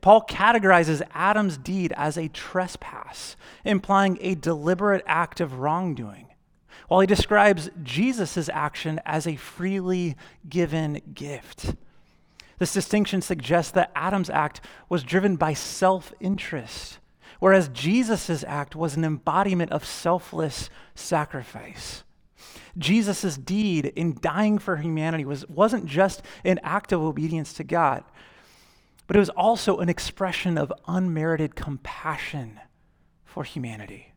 Paul 0.01 0.25
categorizes 0.29 1.01
Adam's 1.13 1.57
deed 1.57 1.93
as 1.95 2.17
a 2.17 2.27
trespass, 2.27 3.37
implying 3.63 4.17
a 4.19 4.35
deliberate 4.35 5.05
act 5.07 5.39
of 5.39 5.59
wrongdoing, 5.59 6.27
while 6.89 6.99
he 6.99 7.07
describes 7.07 7.69
Jesus' 7.83 8.49
action 8.49 8.99
as 9.05 9.25
a 9.25 9.37
freely 9.37 10.17
given 10.49 11.01
gift. 11.13 11.75
This 12.59 12.73
distinction 12.73 13.21
suggests 13.21 13.71
that 13.71 13.93
Adam's 13.95 14.29
act 14.29 14.59
was 14.89 15.03
driven 15.03 15.37
by 15.37 15.53
self 15.53 16.11
interest, 16.19 16.99
whereas 17.39 17.69
Jesus' 17.69 18.43
act 18.47 18.75
was 18.75 18.95
an 18.95 19.03
embodiment 19.03 19.71
of 19.71 19.85
selfless 19.85 20.69
sacrifice. 20.95 22.03
Jesus' 22.77 23.37
deed 23.37 23.85
in 23.85 24.17
dying 24.19 24.57
for 24.57 24.77
humanity 24.77 25.25
was, 25.25 25.47
wasn't 25.47 25.85
just 25.85 26.21
an 26.43 26.59
act 26.63 26.91
of 26.91 27.01
obedience 27.01 27.53
to 27.53 27.63
God, 27.63 28.03
but 29.05 29.15
it 29.15 29.19
was 29.19 29.29
also 29.29 29.77
an 29.77 29.89
expression 29.89 30.57
of 30.57 30.73
unmerited 30.87 31.55
compassion 31.55 32.59
for 33.25 33.43
humanity. 33.43 34.13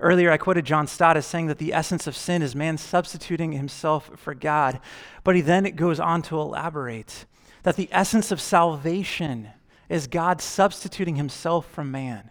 Earlier, 0.00 0.30
I 0.30 0.36
quoted 0.36 0.64
John 0.64 0.86
Stott 0.86 1.16
as 1.16 1.26
saying 1.26 1.48
that 1.48 1.58
the 1.58 1.74
essence 1.74 2.06
of 2.06 2.16
sin 2.16 2.42
is 2.42 2.54
man 2.54 2.78
substituting 2.78 3.52
himself 3.52 4.10
for 4.16 4.32
God. 4.32 4.80
But 5.24 5.34
he 5.34 5.40
then 5.40 5.64
goes 5.74 5.98
on 5.98 6.22
to 6.22 6.40
elaborate 6.40 7.26
that 7.64 7.74
the 7.74 7.88
essence 7.90 8.30
of 8.30 8.40
salvation 8.40 9.50
is 9.88 10.06
God 10.06 10.40
substituting 10.40 11.16
himself 11.16 11.66
for 11.66 11.84
man. 11.84 12.30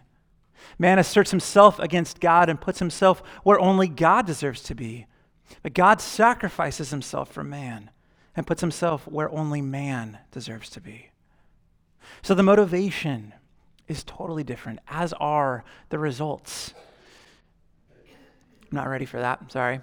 Man 0.78 0.98
asserts 0.98 1.30
himself 1.30 1.78
against 1.78 2.20
God 2.20 2.48
and 2.48 2.60
puts 2.60 2.78
himself 2.78 3.22
where 3.42 3.58
only 3.58 3.88
God 3.88 4.26
deserves 4.26 4.62
to 4.64 4.74
be 4.74 5.06
but 5.62 5.74
God 5.74 6.00
sacrifices 6.00 6.90
himself 6.90 7.30
for 7.30 7.44
man 7.44 7.90
and 8.36 8.46
puts 8.46 8.60
himself 8.60 9.06
where 9.06 9.30
only 9.30 9.62
man 9.62 10.18
deserves 10.30 10.70
to 10.70 10.80
be. 10.80 11.10
So 12.22 12.34
the 12.34 12.42
motivation 12.42 13.34
is 13.86 14.04
totally 14.04 14.44
different, 14.44 14.80
as 14.88 15.12
are 15.14 15.64
the 15.88 15.98
results. 15.98 16.74
I'm 18.70 18.76
not 18.76 18.88
ready 18.88 19.06
for 19.06 19.18
that. 19.18 19.38
I'm 19.40 19.50
sorry. 19.50 19.76
All 19.76 19.82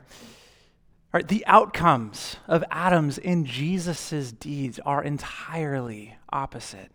right, 1.20 1.28
the 1.28 1.46
outcomes 1.48 2.38
of 2.48 2.64
Adam's 2.70 3.18
and 3.18 3.46
Jesus' 3.46 4.32
deeds 4.32 4.80
are 4.86 5.04
entirely 5.04 6.16
opposite. 6.32 6.92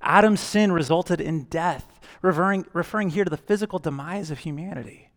Adam's 0.00 0.40
sin 0.40 0.72
resulted 0.72 1.20
in 1.20 1.44
death, 1.44 2.00
referring, 2.22 2.64
referring 2.72 3.10
here 3.10 3.24
to 3.24 3.30
the 3.30 3.36
physical 3.36 3.78
demise 3.78 4.30
of 4.30 4.40
humanity. 4.40 5.10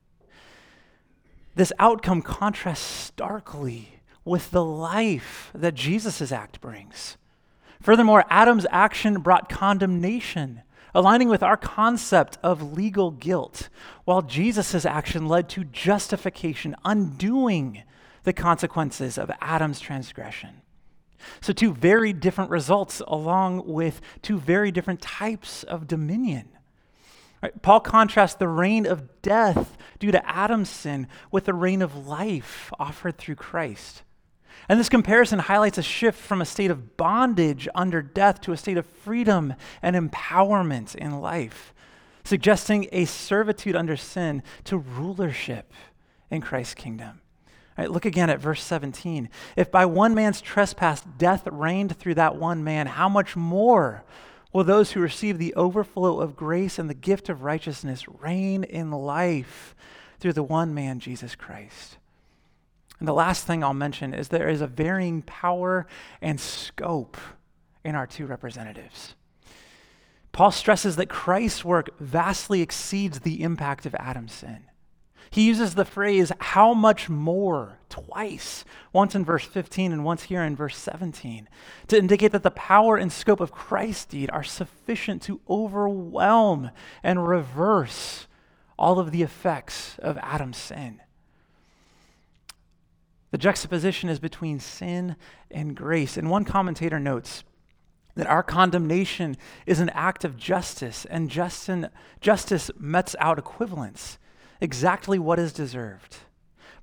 This 1.55 1.73
outcome 1.79 2.21
contrasts 2.21 2.82
starkly 2.82 3.99
with 4.23 4.51
the 4.51 4.63
life 4.63 5.51
that 5.53 5.75
Jesus' 5.75 6.32
act 6.32 6.62
brings. 6.62 7.17
Furthermore, 7.82 8.25
Adam's 8.29 8.65
action 8.71 9.21
brought 9.21 9.49
condemnation, 9.49 10.62
aligning 10.93 11.29
with 11.29 11.43
our 11.43 11.58
concept 11.58 12.38
of 12.43 12.73
legal 12.73 13.12
guilt, 13.12 13.69
while 14.05 14.21
Jesus' 14.21 14.86
action 14.86 15.27
led 15.27 15.49
to 15.49 15.63
justification, 15.63 16.75
undoing 16.84 17.84
the 18.23 18.34
consequences 18.34 19.17
of 19.17 19.32
Adam's 19.41 19.79
transgression. 19.79 20.62
So, 21.41 21.53
two 21.53 21.73
very 21.73 22.13
different 22.13 22.51
results, 22.51 23.01
along 23.08 23.67
with 23.67 24.01
two 24.21 24.39
very 24.39 24.71
different 24.71 25.01
types 25.01 25.63
of 25.63 25.88
dominion. 25.88 26.49
Right? 27.41 27.62
Paul 27.62 27.79
contrasts 27.79 28.36
the 28.36 28.47
reign 28.47 28.86
of 28.86 29.21
death 29.21 29.77
due 29.97 30.12
to 30.12 30.29
Adam's 30.29 30.69
sin 30.69 31.08
with 31.32 31.45
the 31.45 31.53
reign 31.53 31.82
of 31.82 32.08
life 32.08 32.71
offered 32.79 33.17
through 33.17 33.36
Christ. 33.36 34.03
And 34.67 34.79
this 34.79 34.89
comparison 34.89 35.39
highlights 35.39 35.77
a 35.77 35.84
shift 35.84 36.19
from 36.19 36.41
a 36.41 36.45
state 36.45 36.71
of 36.71 36.97
bondage 36.97 37.67
under 37.73 38.01
death 38.01 38.41
to 38.41 38.51
a 38.51 38.58
state 38.58 38.77
of 38.77 38.86
freedom 38.86 39.53
and 39.82 39.95
empowerment 39.95 40.95
in 40.95 41.21
life, 41.21 41.73
suggesting 42.23 42.88
a 42.91 43.05
servitude 43.05 43.75
under 43.75 43.95
sin 43.95 44.43
to 44.65 44.77
rulership 44.77 45.73
in 46.29 46.41
Christ's 46.41 46.75
kingdom. 46.75 47.21
Right, 47.79 47.89
look 47.89 48.03
again 48.03 48.29
at 48.29 48.41
verse 48.41 48.61
17. 48.61 49.29
If 49.55 49.71
by 49.71 49.85
one 49.85 50.13
man's 50.13 50.41
trespass 50.41 51.01
death 51.17 51.47
reigned 51.49 51.95
through 51.95 52.15
that 52.15 52.35
one 52.35 52.61
man, 52.61 52.87
how 52.87 53.07
much 53.07 53.37
more 53.37 54.03
will 54.51 54.65
those 54.65 54.91
who 54.91 54.99
receive 54.99 55.37
the 55.37 55.53
overflow 55.53 56.19
of 56.19 56.35
grace 56.35 56.77
and 56.77 56.89
the 56.89 56.93
gift 56.93 57.29
of 57.29 57.43
righteousness 57.43 58.05
reign 58.09 58.65
in 58.65 58.91
life 58.91 59.75
through 60.19 60.33
the 60.33 60.43
one 60.43 60.73
man, 60.73 60.99
Jesus 60.99 61.35
Christ. 61.35 61.99
And 62.99 63.07
the 63.07 63.13
last 63.13 63.47
thing 63.47 63.63
I'll 63.63 63.73
mention 63.73 64.13
is 64.13 64.27
there 64.27 64.49
is 64.49 64.59
a 64.59 64.67
varying 64.67 65.21
power 65.21 65.87
and 66.21 66.37
scope 66.37 67.15
in 67.85 67.95
our 67.95 68.05
two 68.05 68.25
representatives. 68.25 69.15
Paul 70.33 70.51
stresses 70.51 70.97
that 70.97 71.07
Christ's 71.07 71.63
work 71.63 71.97
vastly 71.97 72.61
exceeds 72.61 73.21
the 73.21 73.41
impact 73.41 73.85
of 73.85 73.95
Adam's 73.95 74.33
sin. 74.33 74.65
He 75.31 75.47
uses 75.47 75.75
the 75.75 75.85
phrase, 75.85 76.31
how 76.39 76.73
much 76.73 77.07
more, 77.09 77.77
twice, 77.87 78.65
once 78.91 79.13
in 79.13 79.23
verse 79.23 79.45
15 79.45 79.91
and 79.91 80.03
once 80.03 80.23
here 80.23 80.43
in 80.43 80.55
verse 80.55 80.75
17, 80.77 81.47
to 81.87 81.97
indicate 81.97 82.31
that 82.31 82.43
the 82.43 82.51
power 82.51 82.97
and 82.97 83.11
scope 83.11 83.39
of 83.39 83.51
Christ's 83.51 84.05
deed 84.05 84.31
are 84.31 84.43
sufficient 84.43 85.21
to 85.23 85.39
overwhelm 85.47 86.71
and 87.03 87.27
reverse 87.27 88.27
all 88.77 88.97
of 88.97 89.11
the 89.11 89.21
effects 89.21 89.99
of 89.99 90.17
Adam's 90.17 90.57
sin. 90.57 91.01
The 93.31 93.37
juxtaposition 93.37 94.09
is 94.09 94.19
between 94.19 94.59
sin 94.59 95.15
and 95.51 95.75
grace. 95.75 96.17
And 96.17 96.31
one 96.31 96.45
commentator 96.45 96.99
notes 96.99 97.43
that 98.15 98.25
our 98.25 98.41
condemnation 98.41 99.37
is 99.67 99.79
an 99.79 99.89
act 99.89 100.25
of 100.25 100.35
justice, 100.35 101.05
and 101.05 101.29
justice 101.29 102.71
mets 102.79 103.15
out 103.19 103.37
equivalence 103.37 104.17
exactly 104.62 105.19
what 105.19 105.39
is 105.39 105.54
deserved. 105.54 106.17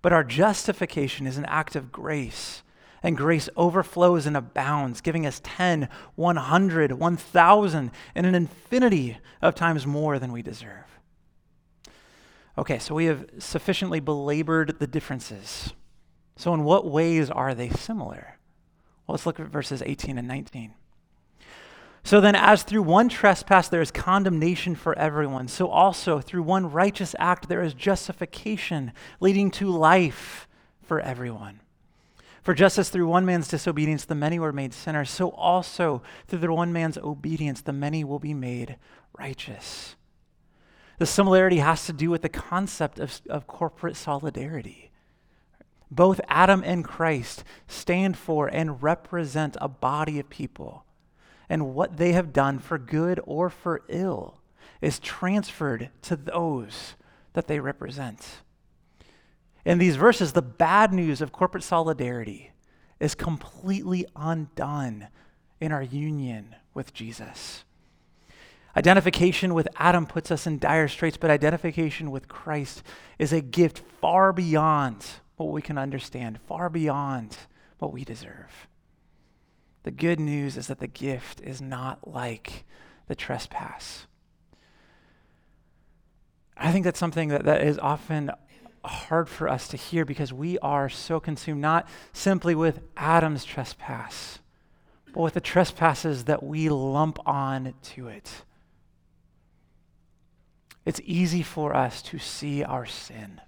But 0.03 0.13
our 0.13 0.25
justification 0.25 1.27
is 1.27 1.37
an 1.37 1.45
act 1.47 1.75
of 1.75 1.91
grace, 1.91 2.63
and 3.03 3.17
grace 3.17 3.49
overflows 3.57 4.27
and 4.27 4.37
abounds, 4.37 5.01
giving 5.01 5.27
us 5.27 5.41
10, 5.43 5.89
100, 6.15 6.93
1,000, 6.93 7.91
and 8.15 8.27
an 8.27 8.35
infinity 8.35 9.19
of 9.43 9.55
times 9.55 9.87
more 9.87 10.19
than 10.19 10.33
we 10.33 10.43
deserve. 10.43 11.01
Okay, 12.59 12.79
so 12.79 12.95
we 12.95 13.07
have 13.07 13.27
sufficiently 13.39 14.01
belabored 14.01 14.79
the 14.79 14.87
differences. 14.87 15.75
So, 16.37 16.55
in 16.55 16.65
what 16.65 16.91
ways 16.91 17.31
are 17.31 17.55
they 17.55 17.71
similar? 17.71 18.39
Well, 19.07 19.15
let's 19.15 19.27
look 19.27 19.41
at 19.41 19.47
verses 19.47 19.83
18 19.85 20.19
and 20.19 20.27
19. 20.27 20.75
So 22.07 22.21
then, 22.21 22.37
as 22.37 22.63
through 22.63 22.85
one 22.85 23.09
trespass 23.09 23.67
there 23.67 23.81
is 23.81 23.91
condemnation 23.91 24.77
for 24.77 24.97
everyone, 24.97 25.49
so 25.49 25.67
also 25.67 26.21
through 26.21 26.45
one 26.45 26.71
righteous 26.71 27.17
act 27.19 27.49
there 27.49 27.65
is 27.65 27.75
justification, 27.75 28.93
leading 29.19 29.51
to 29.51 29.69
life 29.69 30.47
for 30.81 31.01
everyone. 31.01 31.59
For 32.43 32.55
just 32.55 32.79
as 32.79 32.91
through 32.91 33.09
one 33.09 33.27
man's 33.27 33.49
disobedience 33.49 34.05
the 34.05 34.15
many 34.15 34.39
were 34.39 34.53
made 34.53 34.73
sinners, 34.73 35.11
so 35.11 35.31
also 35.31 36.01
through 36.29 36.39
the 36.39 36.53
one 36.53 36.73
man's 36.73 36.97
obedience 36.97 37.61
the 37.61 37.73
many 37.73 38.05
will 38.05 38.21
be 38.21 38.35
made 38.35 38.77
righteous. 39.19 39.97
The 41.01 41.07
similarity 41.07 41.59
has 41.59 41.87
to 41.87 41.93
do 41.93 42.09
with 42.09 42.23
the 42.23 42.29
concept 42.29 43.01
of, 43.01 43.21
of 43.29 43.49
corporate 43.49 43.97
solidarity. 43.97 44.93
Both 45.91 46.21
Adam 46.29 46.63
and 46.65 46.85
Christ 46.85 47.43
stand 47.67 48.17
for 48.17 48.47
and 48.47 48.81
represent 48.81 49.57
a 49.61 49.67
body 49.67 50.21
of 50.21 50.31
people 50.31 50.86
and 51.49 51.75
what 51.75 51.97
they 51.97 52.13
have 52.13 52.33
done 52.33 52.59
for 52.59 52.79
good 52.79 53.21
or 53.25 53.51
for 53.51 53.83
ill 53.89 54.41
is 54.81 54.99
transferred 54.99 55.91
to 56.03 56.17
those 56.17 56.95
that 57.33 57.47
they 57.47 57.61
represent. 57.61 58.43
In 59.65 59.79
these 59.79 59.97
verses, 59.97 60.33
the 60.33 60.43
bad 60.43 60.93
news 60.93 61.21
of 61.21 61.33
corporate 61.33 61.65
solidarity 61.65 62.53
is 63.01 63.15
completely 63.15 64.07
undone 64.15 65.09
in 65.61 65.73
our 65.73 65.83
union 65.83 66.55
with 66.75 66.95
Jesus. 66.95 67.65
Identification 68.77 69.55
with 69.55 69.69
Adam 69.77 70.07
puts 70.07 70.31
us 70.31 70.47
in 70.47 70.59
dire 70.59 70.87
straits, 70.87 71.17
but 71.17 71.31
identification 71.31 72.11
with 72.11 72.29
Christ 72.29 72.83
is 73.19 73.33
a 73.33 73.41
gift 73.41 73.79
far 74.01 74.33
beyond 74.33 75.05
what 75.37 75.51
we 75.51 75.63
can 75.63 75.79
understand, 75.79 76.39
far 76.47 76.69
beyond 76.69 77.37
what 77.79 77.93
we 77.93 78.05
deserve. 78.05 78.69
The 79.87 79.93
good 79.93 80.19
news 80.19 80.57
is 80.57 80.67
that 80.67 80.81
the 80.81 80.89
gift 80.89 81.41
is 81.41 81.63
not 81.63 82.13
like 82.13 82.65
the 83.07 83.15
trespass. 83.15 84.09
I 86.57 86.73
think 86.73 86.85
that's 86.85 86.99
something 86.99 87.29
that, 87.29 87.45
that 87.45 87.63
is 87.63 87.79
often 87.79 88.33
hard 88.85 89.29
for 89.29 89.49
us 89.49 89.69
to 89.69 89.77
hear 89.77 90.05
because 90.05 90.33
we 90.33 90.59
are 90.59 90.89
so 90.89 91.21
consumed 91.21 91.61
not 91.61 91.89
simply 92.13 92.53
with 92.53 92.81
Adam's 92.97 93.45
trespass, 93.45 94.41
but 95.15 95.21
with 95.21 95.35
the 95.35 95.41
trespasses 95.41 96.25
that 96.25 96.43
we 96.43 96.69
lump 96.69 97.21
on 97.25 97.73
to 97.95 98.09
it. 98.09 98.43
It's 100.85 101.01
easy 101.05 101.45
for 101.45 101.77
us 101.77 102.03
to 102.03 102.19
see 102.19 102.65
our 102.65 102.87
sin. 102.87 103.41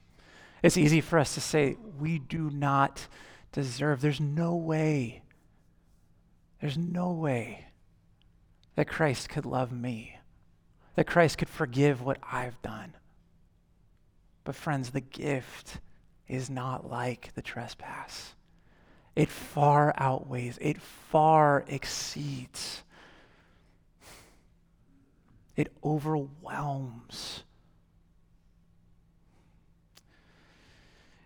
It's 0.62 0.76
easy 0.76 1.00
for 1.00 1.18
us 1.18 1.34
to 1.34 1.40
say, 1.40 1.76
we 1.98 2.20
do 2.20 2.48
not 2.48 3.08
deserve. 3.50 4.00
There's 4.00 4.20
no 4.20 4.54
way, 4.54 5.22
there's 6.60 6.78
no 6.78 7.12
way 7.12 7.66
that 8.74 8.88
Christ 8.88 9.28
could 9.28 9.46
love 9.46 9.72
me, 9.72 10.18
that 10.94 11.06
Christ 11.06 11.38
could 11.38 11.48
forgive 11.48 12.02
what 12.02 12.18
I've 12.22 12.60
done. 12.62 12.94
But, 14.44 14.54
friends, 14.54 14.90
the 14.90 15.00
gift 15.00 15.78
is 16.26 16.48
not 16.48 16.88
like 16.88 17.32
the 17.34 17.42
trespass. 17.42 18.34
It 19.14 19.28
far 19.28 19.92
outweighs, 19.96 20.58
it 20.60 20.80
far 20.80 21.64
exceeds, 21.66 22.82
it 25.56 25.72
overwhelms. 25.82 27.42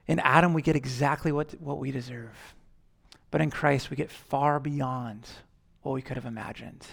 In 0.07 0.18
Adam, 0.21 0.55
we 0.55 0.62
get 0.62 0.75
exactly 0.75 1.33
what, 1.33 1.53
what 1.61 1.79
we 1.79 1.90
deserve. 1.90 2.55
But 3.33 3.40
in 3.40 3.51
Christ, 3.51 3.90
we 3.90 3.97
get 3.97 4.11
far 4.11 4.61
beyond 4.61 5.27
what 5.81 5.92
we 5.92 6.03
could 6.03 6.16
have 6.16 6.27
imagined 6.27 6.87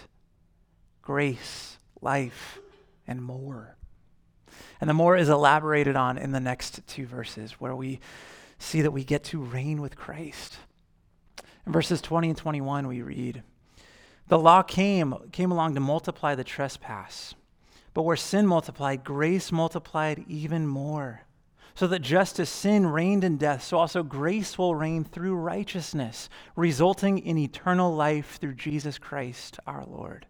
grace, 1.02 1.78
life, 2.00 2.58
and 3.06 3.22
more. 3.22 3.76
And 4.80 4.88
the 4.88 4.94
more 4.94 5.16
is 5.16 5.28
elaborated 5.28 5.96
on 5.96 6.16
in 6.16 6.32
the 6.32 6.40
next 6.40 6.86
two 6.86 7.06
verses, 7.06 7.52
where 7.52 7.74
we 7.76 8.00
see 8.58 8.80
that 8.80 8.92
we 8.92 9.04
get 9.04 9.24
to 9.24 9.40
reign 9.40 9.80
with 9.82 9.96
Christ. 9.96 10.58
In 11.66 11.72
verses 11.72 12.00
20 12.00 12.30
and 12.30 12.38
21, 12.38 12.86
we 12.86 13.02
read, 13.02 13.42
The 14.28 14.38
law 14.38 14.62
came, 14.62 15.14
came 15.32 15.50
along 15.50 15.74
to 15.74 15.80
multiply 15.80 16.34
the 16.34 16.44
trespass. 16.44 17.34
But 17.92 18.02
where 18.02 18.16
sin 18.16 18.46
multiplied, 18.46 19.04
grace 19.04 19.52
multiplied 19.52 20.24
even 20.28 20.66
more. 20.66 21.22
So 21.74 21.86
that 21.86 22.00
just 22.00 22.38
as 22.40 22.48
sin 22.48 22.86
reigned 22.86 23.24
in 23.24 23.36
death, 23.36 23.62
so 23.62 23.78
also 23.78 24.02
grace 24.02 24.58
will 24.58 24.74
reign 24.74 25.04
through 25.04 25.36
righteousness, 25.36 26.28
resulting 26.56 27.18
in 27.18 27.38
eternal 27.38 27.94
life 27.94 28.38
through 28.40 28.54
Jesus 28.54 28.98
Christ 28.98 29.58
our 29.66 29.84
Lord. 29.84 30.26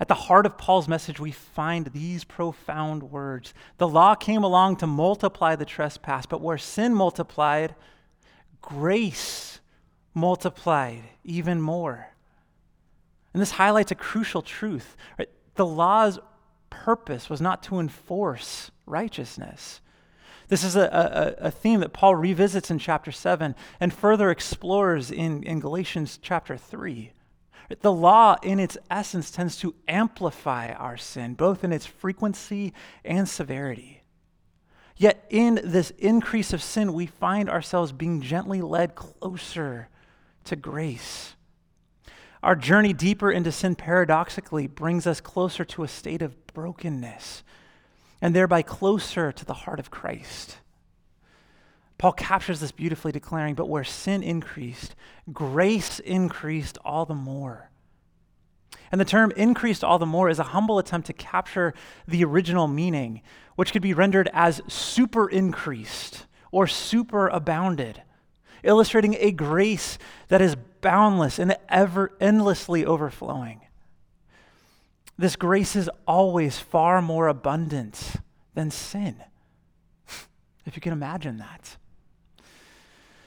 At 0.00 0.08
the 0.08 0.14
heart 0.14 0.46
of 0.46 0.56
Paul's 0.56 0.86
message, 0.86 1.18
we 1.18 1.32
find 1.32 1.86
these 1.86 2.22
profound 2.22 3.10
words 3.10 3.52
The 3.78 3.88
law 3.88 4.14
came 4.14 4.44
along 4.44 4.76
to 4.76 4.86
multiply 4.86 5.56
the 5.56 5.64
trespass, 5.64 6.26
but 6.26 6.40
where 6.40 6.58
sin 6.58 6.94
multiplied, 6.94 7.74
grace 8.60 9.60
multiplied 10.14 11.02
even 11.24 11.60
more. 11.60 12.08
And 13.32 13.42
this 13.42 13.52
highlights 13.52 13.90
a 13.90 13.96
crucial 13.96 14.42
truth. 14.42 14.96
Right? 15.18 15.28
The 15.56 15.66
law's 15.66 16.18
purpose 16.70 17.28
was 17.28 17.40
not 17.40 17.62
to 17.64 17.78
enforce 17.78 18.70
righteousness. 18.86 19.80
This 20.48 20.64
is 20.64 20.76
a, 20.76 21.36
a, 21.40 21.46
a, 21.46 21.50
theme 21.50 21.80
that 21.80 21.92
Paul 21.92 22.14
revisits 22.14 22.70
in 22.70 22.78
chapter 22.78 23.12
7 23.12 23.54
and 23.80 23.92
further 23.92 24.30
explores 24.30 25.10
in, 25.10 25.42
in 25.42 25.60
Galatians 25.60 26.18
chapter 26.22 26.56
3. 26.56 27.12
The 27.80 27.92
law, 27.92 28.36
in 28.42 28.58
its 28.58 28.78
essence, 28.90 29.30
tends 29.30 29.56
to 29.58 29.74
amplify 29.86 30.72
our 30.72 30.96
sin, 30.96 31.34
both 31.34 31.64
in 31.64 31.72
its 31.72 31.84
frequency 31.84 32.72
and 33.04 33.28
severity. 33.28 34.02
Yet, 34.96 35.24
in 35.28 35.60
this 35.62 35.90
increase 35.98 36.54
of 36.54 36.62
sin, 36.62 36.94
we 36.94 37.06
find 37.06 37.50
ourselves 37.50 37.92
being 37.92 38.22
gently 38.22 38.62
led 38.62 38.94
closer 38.94 39.88
to 40.44 40.56
grace. 40.56 41.34
Our 42.42 42.54
journey 42.54 42.92
deeper 42.92 43.30
into 43.30 43.50
sin 43.50 43.74
paradoxically 43.74 44.66
brings 44.66 45.06
us 45.06 45.20
closer 45.20 45.64
to 45.64 45.82
a 45.82 45.88
state 45.88 46.22
of 46.22 46.46
brokenness 46.46 47.42
and 48.20 48.34
thereby 48.34 48.62
closer 48.62 49.32
to 49.32 49.44
the 49.44 49.54
heart 49.54 49.80
of 49.80 49.90
Christ. 49.90 50.58
Paul 51.98 52.12
captures 52.12 52.60
this 52.60 52.70
beautifully, 52.70 53.10
declaring, 53.10 53.54
But 53.54 53.68
where 53.68 53.84
sin 53.84 54.22
increased, 54.22 54.94
grace 55.32 55.98
increased 55.98 56.78
all 56.84 57.04
the 57.04 57.14
more. 57.14 57.70
And 58.92 59.00
the 59.00 59.04
term 59.04 59.32
increased 59.32 59.82
all 59.82 59.98
the 59.98 60.06
more 60.06 60.28
is 60.28 60.38
a 60.38 60.44
humble 60.44 60.78
attempt 60.78 61.08
to 61.08 61.12
capture 61.12 61.74
the 62.06 62.24
original 62.24 62.68
meaning, 62.68 63.20
which 63.56 63.72
could 63.72 63.82
be 63.82 63.94
rendered 63.94 64.30
as 64.32 64.62
super 64.68 65.28
increased 65.28 66.26
or 66.52 66.66
super 66.66 67.28
abounded, 67.28 68.02
illustrating 68.62 69.16
a 69.18 69.32
grace 69.32 69.98
that 70.28 70.40
is 70.40 70.56
boundless 70.80 71.38
and 71.38 71.56
ever 71.68 72.12
endlessly 72.20 72.84
overflowing. 72.84 73.60
This 75.16 75.36
grace 75.36 75.74
is 75.74 75.90
always 76.06 76.58
far 76.58 77.02
more 77.02 77.28
abundant 77.28 78.16
than 78.54 78.70
sin, 78.70 79.16
if 80.66 80.76
you 80.76 80.80
can 80.80 80.92
imagine 80.92 81.38
that. 81.38 81.76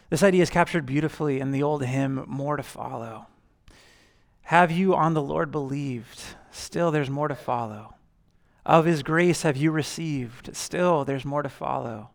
This 0.10 0.24
idea 0.24 0.42
is 0.42 0.50
captured 0.50 0.86
beautifully 0.86 1.40
in 1.40 1.52
the 1.52 1.64
old 1.64 1.84
hymn, 1.86 2.26
More 2.28 2.58
to 2.58 2.64
Follow. 2.64 3.28
Have 4.44 4.72
you 4.72 4.94
on 4.94 5.14
the 5.14 5.22
Lord 5.22 5.52
believed? 5.52 6.22
Still, 6.52 6.92
there's 6.92 7.10
more 7.10 7.30
to 7.30 7.36
follow. 7.36 7.96
Of 8.66 8.84
his 8.84 9.04
grace 9.04 9.44
have 9.44 9.56
you 9.56 9.72
received? 9.72 10.56
Still, 10.56 11.06
there's 11.06 11.24
more 11.24 11.42
to 11.42 11.50
follow. 11.50 12.10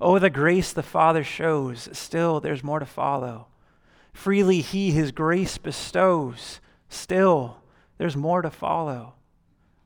Oh, 0.00 0.18
the 0.18 0.30
grace 0.30 0.72
the 0.72 0.82
Father 0.82 1.22
shows. 1.22 1.88
Still, 1.92 2.40
there's 2.40 2.64
more 2.64 2.80
to 2.80 2.86
follow. 2.86 3.46
Freely 4.12 4.60
he 4.60 4.90
his 4.90 5.12
grace 5.12 5.58
bestows. 5.58 6.60
Still, 6.88 7.58
there's 7.98 8.16
more 8.16 8.42
to 8.42 8.50
follow. 8.50 9.14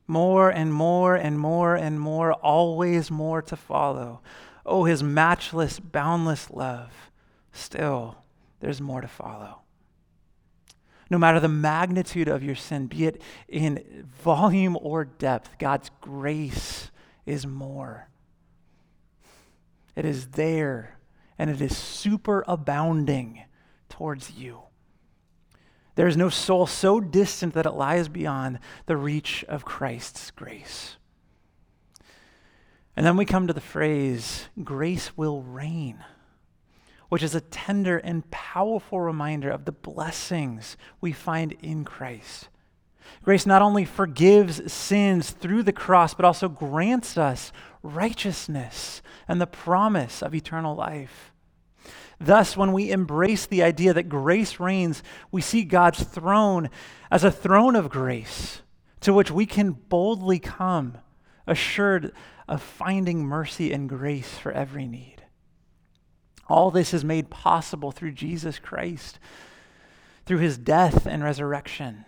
More 0.07 0.49
and 0.49 0.73
more 0.73 1.15
and 1.15 1.39
more 1.39 1.75
and 1.75 1.99
more, 1.99 2.33
always 2.33 3.09
more 3.09 3.41
to 3.41 3.55
follow. 3.55 4.21
Oh, 4.65 4.83
his 4.83 5.01
matchless, 5.03 5.79
boundless 5.79 6.49
love 6.51 6.91
still 7.55 8.17
there's 8.59 8.81
more 8.81 9.01
to 9.01 9.07
follow. 9.07 9.61
No 11.09 11.17
matter 11.17 11.39
the 11.39 11.47
magnitude 11.47 12.27
of 12.27 12.43
your 12.43 12.55
sin, 12.55 12.87
be 12.87 13.05
it 13.05 13.21
in 13.47 14.07
volume 14.23 14.77
or 14.81 15.05
depth, 15.05 15.57
God's 15.59 15.91
grace 16.01 16.89
is 17.25 17.45
more. 17.45 18.09
It 19.95 20.03
is 20.03 20.27
there 20.29 20.97
and 21.37 21.49
it 21.49 21.61
is 21.61 21.77
super 21.77 22.43
abounding 22.47 23.43
towards 23.89 24.31
you. 24.31 24.61
There 25.95 26.07
is 26.07 26.17
no 26.17 26.29
soul 26.29 26.67
so 26.67 26.99
distant 26.99 27.53
that 27.53 27.65
it 27.65 27.71
lies 27.71 28.09
beyond 28.09 28.59
the 28.85 28.97
reach 28.97 29.45
of 29.45 29.65
Christ's 29.65 30.31
grace. 30.31 30.97
And 32.97 33.05
then 33.05 33.17
we 33.17 33.25
come 33.25 33.47
to 33.47 33.53
the 33.53 33.61
phrase, 33.61 34.49
grace 34.63 35.17
will 35.17 35.41
reign 35.41 36.03
which 37.09 37.23
is 37.23 37.35
a 37.35 37.41
tender 37.41 37.97
and 37.97 38.29
powerful 38.31 38.99
reminder 38.99 39.49
of 39.49 39.65
the 39.65 39.71
blessings 39.71 40.77
we 41.01 41.11
find 41.11 41.53
in 41.61 41.85
Christ. 41.85 42.49
Grace 43.23 43.45
not 43.45 43.61
only 43.61 43.85
forgives 43.85 44.71
sins 44.71 45.31
through 45.31 45.63
the 45.63 45.71
cross, 45.71 46.13
but 46.13 46.25
also 46.25 46.49
grants 46.49 47.17
us 47.17 47.51
righteousness 47.83 49.01
and 49.27 49.39
the 49.39 49.47
promise 49.47 50.21
of 50.21 50.33
eternal 50.33 50.75
life. 50.75 51.31
Thus, 52.19 52.55
when 52.55 52.71
we 52.71 52.91
embrace 52.91 53.45
the 53.45 53.63
idea 53.63 53.93
that 53.93 54.09
grace 54.09 54.59
reigns, 54.59 55.03
we 55.31 55.41
see 55.41 55.63
God's 55.63 56.03
throne 56.03 56.69
as 57.11 57.23
a 57.23 57.31
throne 57.31 57.75
of 57.75 57.89
grace 57.89 58.61
to 59.01 59.13
which 59.13 59.31
we 59.31 59.45
can 59.45 59.71
boldly 59.71 60.39
come, 60.39 60.97
assured 61.45 62.13
of 62.47 62.61
finding 62.61 63.23
mercy 63.23 63.71
and 63.71 63.89
grace 63.89 64.37
for 64.37 64.51
every 64.51 64.87
need. 64.87 65.23
All 66.47 66.71
this 66.71 66.93
is 66.93 67.03
made 67.03 67.29
possible 67.29 67.91
through 67.91 68.11
Jesus 68.13 68.59
Christ. 68.59 69.19
through 70.25 70.39
his 70.39 70.57
death 70.57 71.05
and 71.05 71.23
resurrection. 71.23 72.05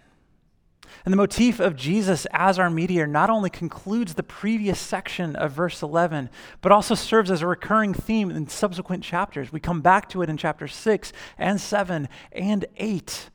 And 1.06 1.12
the 1.12 1.18
motif 1.18 1.60
of 1.60 1.76
Jesus 1.76 2.28
as 2.32 2.60
our 2.60 2.70
mediator 2.70 3.08
not 3.08 3.30
only 3.30 3.50
concludes 3.50 4.14
the 4.14 4.24
previous 4.24 4.80
section 4.80 5.36
of 5.36 5.52
verse 5.52 5.82
11, 5.82 6.30
but 6.62 6.72
also 6.72 6.96
serves 6.96 7.32
as 7.32 7.42
a 7.42 7.48
recurring 7.48 7.94
theme 7.94 8.32
in 8.32 8.48
subsequent 8.48 9.04
chapters. 9.04 9.52
We 9.52 9.60
come 9.60 9.82
back 9.82 10.10
to 10.10 10.22
it 10.22 10.30
in 10.30 10.38
chapter 10.38 10.68
6 10.68 11.14
and 11.38 11.60
7 11.60 12.10
and 12.32 12.66
8. 12.78 13.30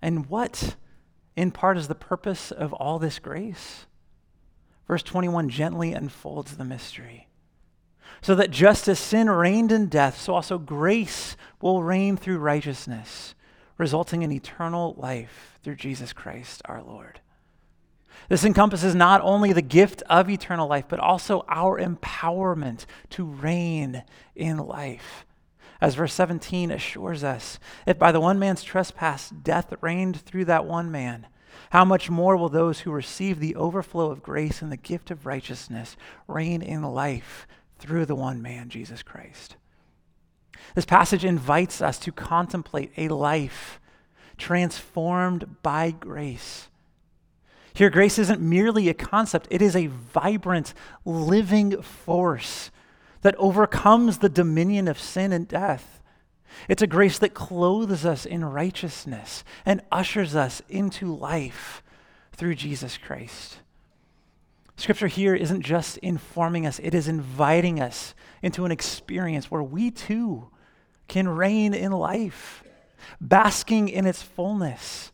And 0.00 0.26
what, 0.26 0.76
in 1.36 1.50
part, 1.50 1.78
is 1.78 1.88
the 1.88 1.94
purpose 1.94 2.50
of 2.50 2.72
all 2.72 2.98
this 2.98 3.18
grace? 3.18 3.86
Verse 4.86 5.02
21 5.02 5.48
gently 5.48 5.92
unfolds 5.92 6.56
the 6.56 6.64
mystery. 6.64 7.28
So 8.20 8.34
that 8.36 8.50
just 8.50 8.88
as 8.88 8.98
sin 8.98 9.30
reigned 9.30 9.72
in 9.72 9.86
death, 9.86 10.20
so 10.20 10.34
also 10.34 10.58
grace 10.58 11.36
will 11.60 11.82
reign 11.82 12.16
through 12.16 12.38
righteousness, 12.38 13.34
resulting 13.82 14.22
in 14.22 14.30
eternal 14.30 14.94
life 14.96 15.58
through 15.64 15.74
Jesus 15.74 16.12
Christ 16.12 16.62
our 16.66 16.80
Lord. 16.80 17.18
This 18.28 18.44
encompasses 18.44 18.94
not 18.94 19.20
only 19.22 19.52
the 19.52 19.60
gift 19.60 20.04
of 20.08 20.30
eternal 20.30 20.68
life, 20.68 20.84
but 20.86 21.00
also 21.00 21.44
our 21.48 21.80
empowerment 21.80 22.86
to 23.10 23.24
reign 23.24 24.04
in 24.36 24.58
life. 24.58 25.26
As 25.80 25.96
verse 25.96 26.14
17 26.14 26.70
assures 26.70 27.24
us, 27.24 27.58
if 27.84 27.98
by 27.98 28.12
the 28.12 28.20
one 28.20 28.38
man's 28.38 28.62
trespass 28.62 29.30
death 29.30 29.74
reigned 29.80 30.20
through 30.20 30.44
that 30.44 30.64
one 30.64 30.92
man, 30.92 31.26
how 31.70 31.84
much 31.84 32.08
more 32.08 32.36
will 32.36 32.48
those 32.48 32.80
who 32.80 32.92
receive 32.92 33.40
the 33.40 33.56
overflow 33.56 34.12
of 34.12 34.22
grace 34.22 34.62
and 34.62 34.70
the 34.70 34.76
gift 34.76 35.10
of 35.10 35.26
righteousness 35.26 35.96
reign 36.28 36.62
in 36.62 36.82
life 36.84 37.48
through 37.80 38.06
the 38.06 38.14
one 38.14 38.40
man, 38.40 38.68
Jesus 38.68 39.02
Christ? 39.02 39.56
This 40.74 40.84
passage 40.84 41.24
invites 41.24 41.82
us 41.82 41.98
to 42.00 42.12
contemplate 42.12 42.92
a 42.96 43.08
life 43.08 43.80
transformed 44.38 45.56
by 45.62 45.90
grace. 45.90 46.68
Here, 47.74 47.90
grace 47.90 48.18
isn't 48.18 48.40
merely 48.40 48.88
a 48.88 48.94
concept, 48.94 49.48
it 49.50 49.62
is 49.62 49.74
a 49.74 49.86
vibrant, 49.86 50.74
living 51.04 51.80
force 51.80 52.70
that 53.22 53.36
overcomes 53.36 54.18
the 54.18 54.28
dominion 54.28 54.88
of 54.88 54.98
sin 54.98 55.32
and 55.32 55.48
death. 55.48 56.00
It's 56.68 56.82
a 56.82 56.86
grace 56.86 57.18
that 57.18 57.34
clothes 57.34 58.04
us 58.04 58.26
in 58.26 58.44
righteousness 58.44 59.42
and 59.64 59.80
ushers 59.90 60.36
us 60.36 60.60
into 60.68 61.14
life 61.14 61.82
through 62.32 62.56
Jesus 62.56 62.98
Christ. 62.98 63.58
Scripture 64.76 65.06
here 65.06 65.34
isn't 65.34 65.62
just 65.62 65.96
informing 65.98 66.66
us, 66.66 66.78
it 66.82 66.94
is 66.94 67.08
inviting 67.08 67.80
us 67.80 68.14
into 68.42 68.64
an 68.64 68.72
experience 68.72 69.50
where 69.50 69.62
we 69.62 69.90
too 69.90 70.48
can 71.12 71.28
reign 71.28 71.74
in 71.74 71.92
life, 71.92 72.64
basking 73.20 73.86
in 73.86 74.06
its 74.06 74.22
fullness, 74.22 75.12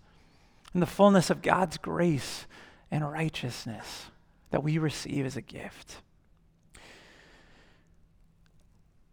in 0.72 0.78
the 0.78 0.86
fullness 0.86 1.28
of 1.28 1.42
God's 1.42 1.76
grace 1.76 2.46
and 2.88 3.10
righteousness 3.10 4.06
that 4.50 4.62
we 4.62 4.78
receive 4.78 5.26
as 5.26 5.36
a 5.36 5.40
gift. 5.40 5.96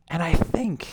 And 0.07 0.21
I 0.21 0.33
think 0.35 0.87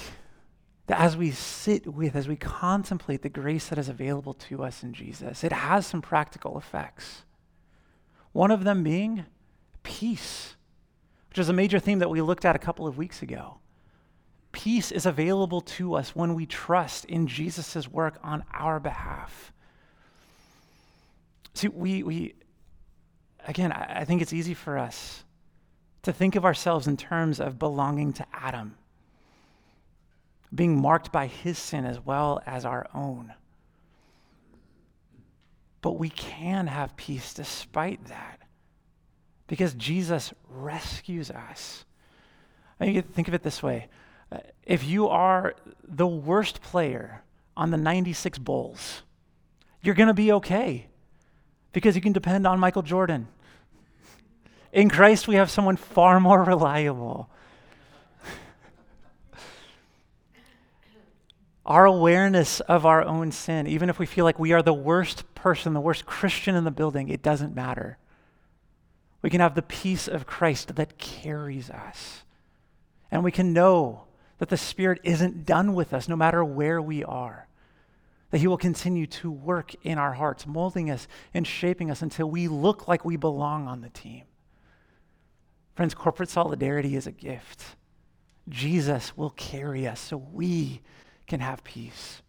that 0.86 0.98
as 0.98 1.14
we 1.14 1.30
sit 1.30 1.86
with, 1.86 2.16
as 2.16 2.26
we 2.26 2.36
contemplate 2.36 3.20
the 3.20 3.28
grace 3.28 3.66
that 3.66 3.78
is 3.78 3.90
available 3.90 4.32
to 4.32 4.64
us 4.64 4.82
in 4.82 4.94
Jesus, 4.94 5.44
it 5.44 5.52
has 5.52 5.86
some 5.86 6.00
practical 6.00 6.56
effects. 6.56 7.24
One 8.32 8.50
of 8.50 8.64
them 8.64 8.82
being 8.82 9.26
peace, 9.82 10.56
which 11.28 11.38
is 11.38 11.50
a 11.50 11.52
major 11.52 11.78
theme 11.78 11.98
that 11.98 12.08
we 12.08 12.22
looked 12.22 12.46
at 12.46 12.56
a 12.56 12.58
couple 12.58 12.86
of 12.86 12.96
weeks 12.96 13.20
ago. 13.20 13.58
Peace 14.52 14.92
is 14.92 15.06
available 15.06 15.60
to 15.62 15.94
us 15.94 16.14
when 16.14 16.34
we 16.34 16.46
trust 16.46 17.04
in 17.06 17.26
Jesus' 17.26 17.88
work 17.88 18.18
on 18.22 18.44
our 18.52 18.78
behalf. 18.78 19.52
See, 21.54 21.68
we, 21.68 22.02
we 22.02 22.34
again, 23.46 23.72
I, 23.72 24.00
I 24.00 24.04
think 24.04 24.22
it's 24.22 24.32
easy 24.32 24.54
for 24.54 24.78
us 24.78 25.24
to 26.02 26.12
think 26.12 26.36
of 26.36 26.44
ourselves 26.44 26.86
in 26.86 26.96
terms 26.96 27.40
of 27.40 27.58
belonging 27.58 28.12
to 28.14 28.26
Adam 28.32 28.76
being 30.54 30.80
marked 30.80 31.10
by 31.10 31.26
his 31.26 31.58
sin 31.58 31.84
as 31.84 31.98
well 32.04 32.42
as 32.46 32.64
our 32.64 32.86
own. 32.94 33.32
But 35.80 35.98
we 35.98 36.10
can 36.10 36.66
have 36.66 36.96
peace 36.96 37.34
despite 37.34 38.04
that 38.06 38.40
because 39.46 39.74
Jesus 39.74 40.32
rescues 40.48 41.30
us. 41.30 41.84
I 42.78 42.86
mean, 42.86 43.02
think 43.02 43.28
of 43.28 43.34
it 43.34 43.42
this 43.42 43.62
way 43.62 43.88
if 44.64 44.84
you 44.84 45.08
are 45.08 45.54
the 45.86 46.06
worst 46.06 46.60
player 46.62 47.22
on 47.56 47.70
the 47.70 47.76
96 47.76 48.38
Bulls, 48.38 49.02
you're 49.82 49.94
going 49.94 50.08
to 50.08 50.14
be 50.14 50.32
okay 50.32 50.86
because 51.72 51.94
you 51.94 52.02
can 52.02 52.12
depend 52.12 52.46
on 52.46 52.60
Michael 52.60 52.82
Jordan. 52.82 53.28
In 54.72 54.88
Christ, 54.88 55.28
we 55.28 55.34
have 55.34 55.50
someone 55.50 55.76
far 55.76 56.20
more 56.20 56.42
reliable 56.44 57.28
Our 61.64 61.84
awareness 61.84 62.60
of 62.60 62.84
our 62.84 63.04
own 63.04 63.30
sin, 63.30 63.66
even 63.68 63.88
if 63.88 63.98
we 63.98 64.06
feel 64.06 64.24
like 64.24 64.38
we 64.38 64.52
are 64.52 64.62
the 64.62 64.74
worst 64.74 65.32
person, 65.34 65.74
the 65.74 65.80
worst 65.80 66.06
Christian 66.06 66.56
in 66.56 66.64
the 66.64 66.72
building, 66.72 67.08
it 67.08 67.22
doesn't 67.22 67.54
matter. 67.54 67.98
We 69.22 69.30
can 69.30 69.40
have 69.40 69.54
the 69.54 69.62
peace 69.62 70.08
of 70.08 70.26
Christ 70.26 70.74
that 70.74 70.98
carries 70.98 71.70
us. 71.70 72.24
And 73.12 73.22
we 73.22 73.30
can 73.30 73.52
know 73.52 74.04
that 74.42 74.48
the 74.48 74.56
Spirit 74.56 74.98
isn't 75.04 75.46
done 75.46 75.72
with 75.72 75.94
us 75.94 76.08
no 76.08 76.16
matter 76.16 76.44
where 76.44 76.82
we 76.82 77.04
are. 77.04 77.46
That 78.32 78.38
He 78.38 78.48
will 78.48 78.56
continue 78.58 79.06
to 79.06 79.30
work 79.30 79.72
in 79.84 79.98
our 79.98 80.14
hearts, 80.14 80.48
molding 80.48 80.90
us 80.90 81.06
and 81.32 81.46
shaping 81.46 81.92
us 81.92 82.02
until 82.02 82.28
we 82.28 82.48
look 82.48 82.88
like 82.88 83.04
we 83.04 83.16
belong 83.16 83.68
on 83.68 83.82
the 83.82 83.88
team. 83.88 84.24
Friends, 85.76 85.94
corporate 85.94 86.28
solidarity 86.28 86.96
is 86.96 87.06
a 87.06 87.12
gift. 87.12 87.76
Jesus 88.48 89.16
will 89.16 89.30
carry 89.30 89.86
us 89.86 90.00
so 90.00 90.16
we 90.16 90.80
can 91.28 91.38
have 91.38 91.62
peace. 91.62 92.20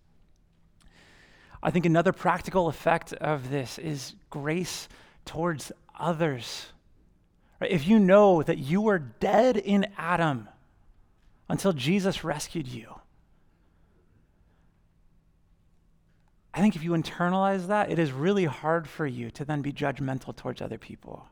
I 1.63 1.71
think 1.71 1.88
another 1.88 2.13
practical 2.13 2.67
effect 2.67 3.13
of 3.13 3.49
this 3.49 3.80
is 3.80 4.13
grace 4.30 4.88
towards 5.26 5.71
others. 5.99 6.67
If 7.60 7.88
you 7.88 7.97
know 7.97 8.43
that 8.43 8.60
you 8.60 8.82
were 8.82 8.99
dead 8.99 9.58
in 9.58 9.88
Adam 9.97 10.47
until 11.53 11.71
Jesus 11.71 12.23
rescued 12.23 12.67
you, 12.67 12.95
I 16.51 16.61
think 16.61 16.75
if 16.75 16.83
you 16.83 16.93
internalize 16.93 17.67
that, 17.67 17.91
it 17.91 17.99
is 17.99 18.11
really 18.11 18.45
hard 18.45 18.87
for 18.87 19.05
you 19.05 19.29
to 19.29 19.45
then 19.45 19.61
be 19.61 19.71
judgmental 19.71 20.35
towards 20.35 20.63
other 20.63 20.79
people. 20.79 21.27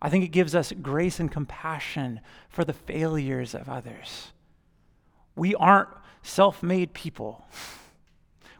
I 0.00 0.10
think 0.10 0.24
it 0.24 0.28
gives 0.28 0.54
us 0.54 0.72
grace 0.80 1.18
and 1.18 1.28
compassion 1.28 2.20
for 2.48 2.64
the 2.64 2.72
failures 2.72 3.52
of 3.52 3.68
others. 3.68 4.30
We 5.34 5.56
aren't 5.56 5.88
self 6.22 6.62
made 6.62 6.94
people. 6.94 7.44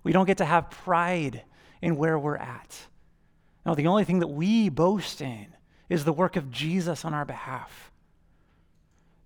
We 0.03 0.13
don't 0.13 0.27
get 0.27 0.39
to 0.39 0.47
have 0.47 0.71
pride 0.71 1.43
in 1.83 1.95
where 1.95 2.19
we're 2.19 2.39
at. 2.39 2.87
No, 3.67 3.75
the 3.75 3.87
only 3.87 4.05
thing 4.05 4.21
that 4.21 4.29
we 4.29 4.71
boast 4.71 5.21
in 5.21 5.49
is 5.91 6.07
the 6.07 6.13
work 6.13 6.37
of 6.37 6.51
Jesus 6.51 7.05
on 7.05 7.13
our 7.13 7.27
behalf. 7.27 7.90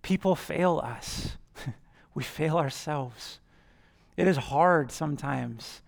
People 0.05 0.37
fail 0.37 0.83
us, 0.85 1.39
we 2.15 2.23
fail 2.23 2.59
ourselves. 2.59 3.41
It 4.19 4.29
is 4.29 4.37
hard 4.37 4.93
sometimes 4.93 5.81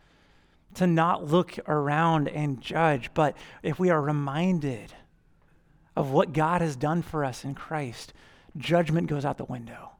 to 0.74 0.86
not 0.86 1.30
look 1.30 1.58
around 1.68 2.26
and 2.28 2.60
judge, 2.60 3.10
but 3.12 3.36
if 3.62 3.78
we 3.78 3.90
are 3.90 4.00
reminded 4.00 4.92
of 5.94 6.10
what 6.10 6.32
God 6.32 6.62
has 6.62 6.76
done 6.76 7.02
for 7.02 7.26
us 7.26 7.44
in 7.44 7.54
Christ, 7.54 8.14
judgment 8.56 9.06
goes 9.06 9.26
out 9.26 9.36
the 9.36 9.44
window. 9.44 9.90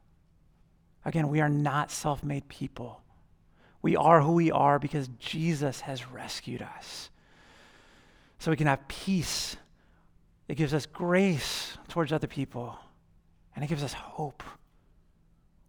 Again, 1.05 1.29
we 1.29 1.39
are 1.39 1.49
not 1.49 1.91
self 1.91 2.23
made 2.23 2.49
people. 2.49 3.01
We 3.83 3.95
are 3.95 4.21
who 4.21 4.33
we 4.33 4.49
are 4.51 4.79
because 4.79 5.09
Jesus 5.19 5.81
has 5.81 6.09
rescued 6.11 6.63
us. 6.63 7.11
So 8.39 8.49
we 8.49 8.57
can 8.57 8.67
have 8.67 8.87
peace. 8.87 9.57
It 10.47 10.55
gives 10.55 10.73
us 10.73 10.87
grace 10.87 11.77
towards 11.87 12.11
other 12.11 12.27
people, 12.27 12.79
and 13.57 13.63
it 13.63 13.69
gives 13.69 13.83
us 13.83 13.93
hope. 13.93 14.43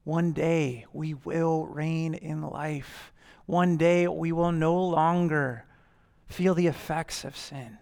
One 0.05 0.33
day 0.33 0.85
we 0.93 1.15
will 1.15 1.65
reign 1.65 2.13
in 2.13 2.43
life. 2.43 3.15
One 3.47 3.79
day 3.79 4.07
we 4.07 4.31
will 4.31 4.53
no 4.53 4.77
longer 4.77 5.65
feel 6.27 6.55
the 6.55 6.67
effects 6.67 7.25
of 7.25 7.35
sin. 7.35 7.79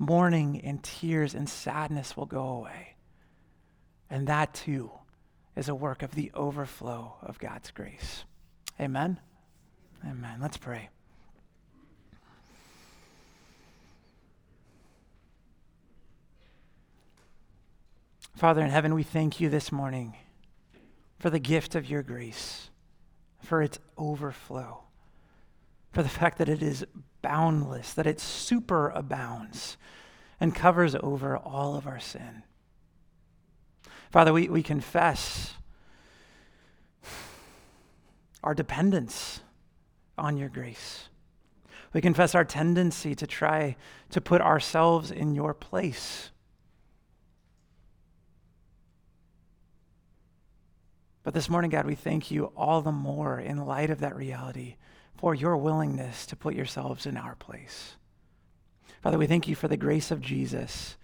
Mourning 0.00 0.62
and 0.62 0.82
tears 0.82 1.36
and 1.36 1.48
sadness 1.48 2.16
will 2.16 2.26
go 2.26 2.42
away. 2.48 2.96
And 4.10 4.26
that 4.26 4.52
too 4.52 4.90
is 5.54 5.68
a 5.68 5.76
work 5.76 6.02
of 6.02 6.16
the 6.16 6.32
overflow 6.34 7.18
of 7.22 7.38
God's 7.38 7.70
grace. 7.70 8.24
Amen? 8.80 9.20
Amen. 10.04 10.40
Let's 10.40 10.56
pray. 10.56 10.88
Father 18.38 18.62
in 18.62 18.70
heaven, 18.70 18.94
we 18.94 19.02
thank 19.02 19.40
you 19.40 19.48
this 19.48 19.72
morning 19.72 20.14
for 21.18 21.28
the 21.28 21.40
gift 21.40 21.74
of 21.74 21.90
your 21.90 22.04
grace. 22.04 22.70
for 23.42 23.62
its 23.62 23.78
overflow, 23.96 24.82
for 25.92 26.02
the 26.02 26.08
fact 26.08 26.38
that 26.38 26.48
it 26.48 26.62
is 26.62 26.84
boundless, 27.22 27.94
that 27.94 28.06
it 28.06 28.18
superabounds 28.18 29.76
and 30.40 30.54
covers 30.54 30.94
over 30.96 31.36
all 31.36 31.76
of 31.76 31.86
our 31.86 32.00
sin. 32.00 32.42
Father, 34.10 34.32
we, 34.32 34.48
we 34.48 34.62
confess 34.62 35.54
our 38.42 38.54
dependence 38.54 39.40
on 40.16 40.36
your 40.36 40.48
grace. 40.48 41.08
We 41.92 42.00
confess 42.00 42.34
our 42.34 42.44
tendency 42.44 43.14
to 43.14 43.26
try 43.26 43.76
to 44.10 44.20
put 44.20 44.40
ourselves 44.40 45.10
in 45.10 45.34
your 45.34 45.54
place. 45.54 46.30
But 51.28 51.34
this 51.34 51.50
morning, 51.50 51.70
God, 51.70 51.84
we 51.84 51.94
thank 51.94 52.30
you 52.30 52.46
all 52.56 52.80
the 52.80 52.90
more 52.90 53.38
in 53.38 53.66
light 53.66 53.90
of 53.90 54.00
that 54.00 54.16
reality 54.16 54.76
for 55.14 55.34
your 55.34 55.58
willingness 55.58 56.24
to 56.24 56.36
put 56.36 56.54
yourselves 56.54 57.04
in 57.04 57.18
our 57.18 57.34
place. 57.34 57.96
Father, 59.02 59.18
we 59.18 59.26
thank 59.26 59.46
you 59.46 59.54
for 59.54 59.68
the 59.68 59.76
grace 59.76 60.10
of 60.10 60.22
Jesus 60.22 60.96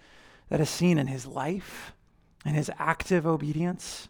that 0.49 0.63
is 0.63 0.71
seen 0.71 0.97
in 0.97 1.09
his 1.09 1.27
life 1.27 1.93
and 2.43 2.57
his 2.57 2.71
active 2.79 3.27
obedience, 3.27 4.09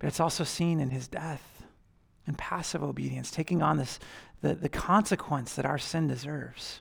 but 0.00 0.08
it's 0.08 0.18
also 0.18 0.42
seen 0.42 0.80
in 0.80 0.90
his 0.90 1.06
death 1.06 1.62
and 2.26 2.36
passive 2.36 2.82
obedience, 2.82 3.30
taking 3.30 3.62
on 3.62 3.76
this, 3.76 4.00
the, 4.42 4.56
the 4.56 4.68
consequence 4.68 5.54
that 5.54 5.64
our 5.64 5.78
sin 5.78 6.08
deserves. 6.08 6.80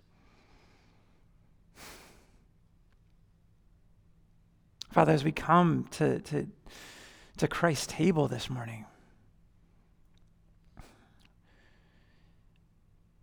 Father, 4.91 5.12
as 5.12 5.24
we 5.24 5.32
come 5.32 5.86
to, 5.91 6.20
to, 6.22 6.47
to 7.40 7.48
Christ's 7.48 7.88
table 7.88 8.28
this 8.28 8.50
morning, 8.50 8.86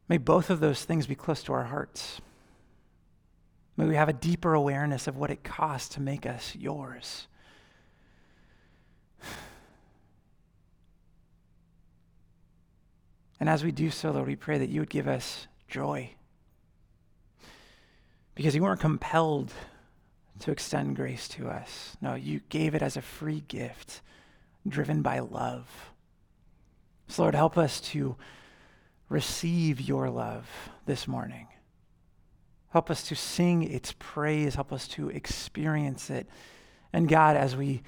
may 0.09 0.17
both 0.17 0.49
of 0.49 0.61
those 0.61 0.85
things 0.85 1.07
be 1.07 1.15
close 1.15 1.43
to 1.45 1.53
our 1.53 1.65
hearts. 1.65 2.21
May 3.77 3.85
we 3.85 3.95
have 3.95 4.09
a 4.09 4.15
deeper 4.15 4.55
awareness 4.55 5.07
of 5.07 5.19
what 5.19 5.31
it 5.31 5.45
costs 5.45 5.95
to 5.97 6.01
make 6.01 6.25
us 6.25 6.57
yours. 6.57 7.27
And 13.39 13.51
as 13.51 13.63
we 13.63 13.71
do 13.71 13.91
so, 13.91 14.13
Lord, 14.13 14.29
we 14.29 14.37
pray 14.37 14.57
that 14.57 14.71
you 14.71 14.81
would 14.81 14.89
give 14.89 15.07
us 15.07 15.47
joy. 15.69 16.15
Because 18.35 18.55
you 18.55 18.63
weren't 18.63 18.81
compelled 18.81 19.53
to 20.41 20.51
extend 20.51 20.97
grace 20.97 21.29
to 21.29 21.49
us. 21.49 21.97
No, 22.01 22.15
you 22.15 22.41
gave 22.49 22.75
it 22.75 22.83
as 22.83 22.97
a 22.97 23.03
free 23.03 23.43
gift, 23.49 24.01
driven 24.67 25.03
by 25.03 25.21
love. 25.21 25.91
So, 27.09 27.23
Lord, 27.23 27.35
help 27.35 27.57
us 27.57 27.81
to 27.93 28.17
receive 29.09 29.81
your 29.81 30.11
love 30.11 30.49
this 30.87 31.07
morning. 31.07 31.47
Help 32.71 32.91
us 32.91 33.05
to 33.05 33.15
sing 33.15 33.63
its 33.63 33.95
praise. 33.99 34.57
Help 34.57 34.73
us 34.73 34.89
to 34.89 35.09
experience 35.09 36.11
it. 36.11 36.27
And 36.93 37.09
God, 37.09 37.37
as 37.37 37.57
we 37.57 37.83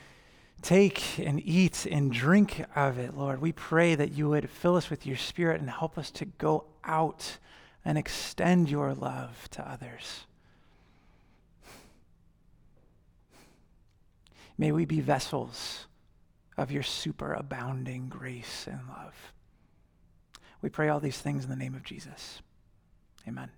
take 0.62 1.18
and 1.18 1.40
eat 1.44 1.86
and 1.86 2.12
drink 2.12 2.64
of 2.74 2.98
it, 2.98 3.16
Lord, 3.16 3.40
we 3.40 3.52
pray 3.52 3.94
that 3.94 4.12
you 4.12 4.28
would 4.28 4.48
fill 4.48 4.76
us 4.76 4.88
with 4.88 5.06
your 5.06 5.16
spirit 5.16 5.60
and 5.60 5.68
help 5.68 5.98
us 5.98 6.10
to 6.12 6.24
go 6.24 6.64
out 6.84 7.38
and 7.84 7.98
extend 7.98 8.70
your 8.70 8.94
love 8.94 9.48
to 9.50 9.68
others. 9.68 10.26
May 14.58 14.72
we 14.72 14.84
be 14.84 15.00
vessels 15.00 15.86
of 16.56 16.72
your 16.72 16.82
superabounding 16.82 18.08
grace 18.08 18.66
and 18.66 18.80
love. 18.88 19.14
We 20.60 20.68
pray 20.68 20.88
all 20.88 20.98
these 20.98 21.20
things 21.20 21.44
in 21.44 21.50
the 21.50 21.56
name 21.56 21.76
of 21.76 21.84
Jesus. 21.84 22.42
Amen. 23.26 23.50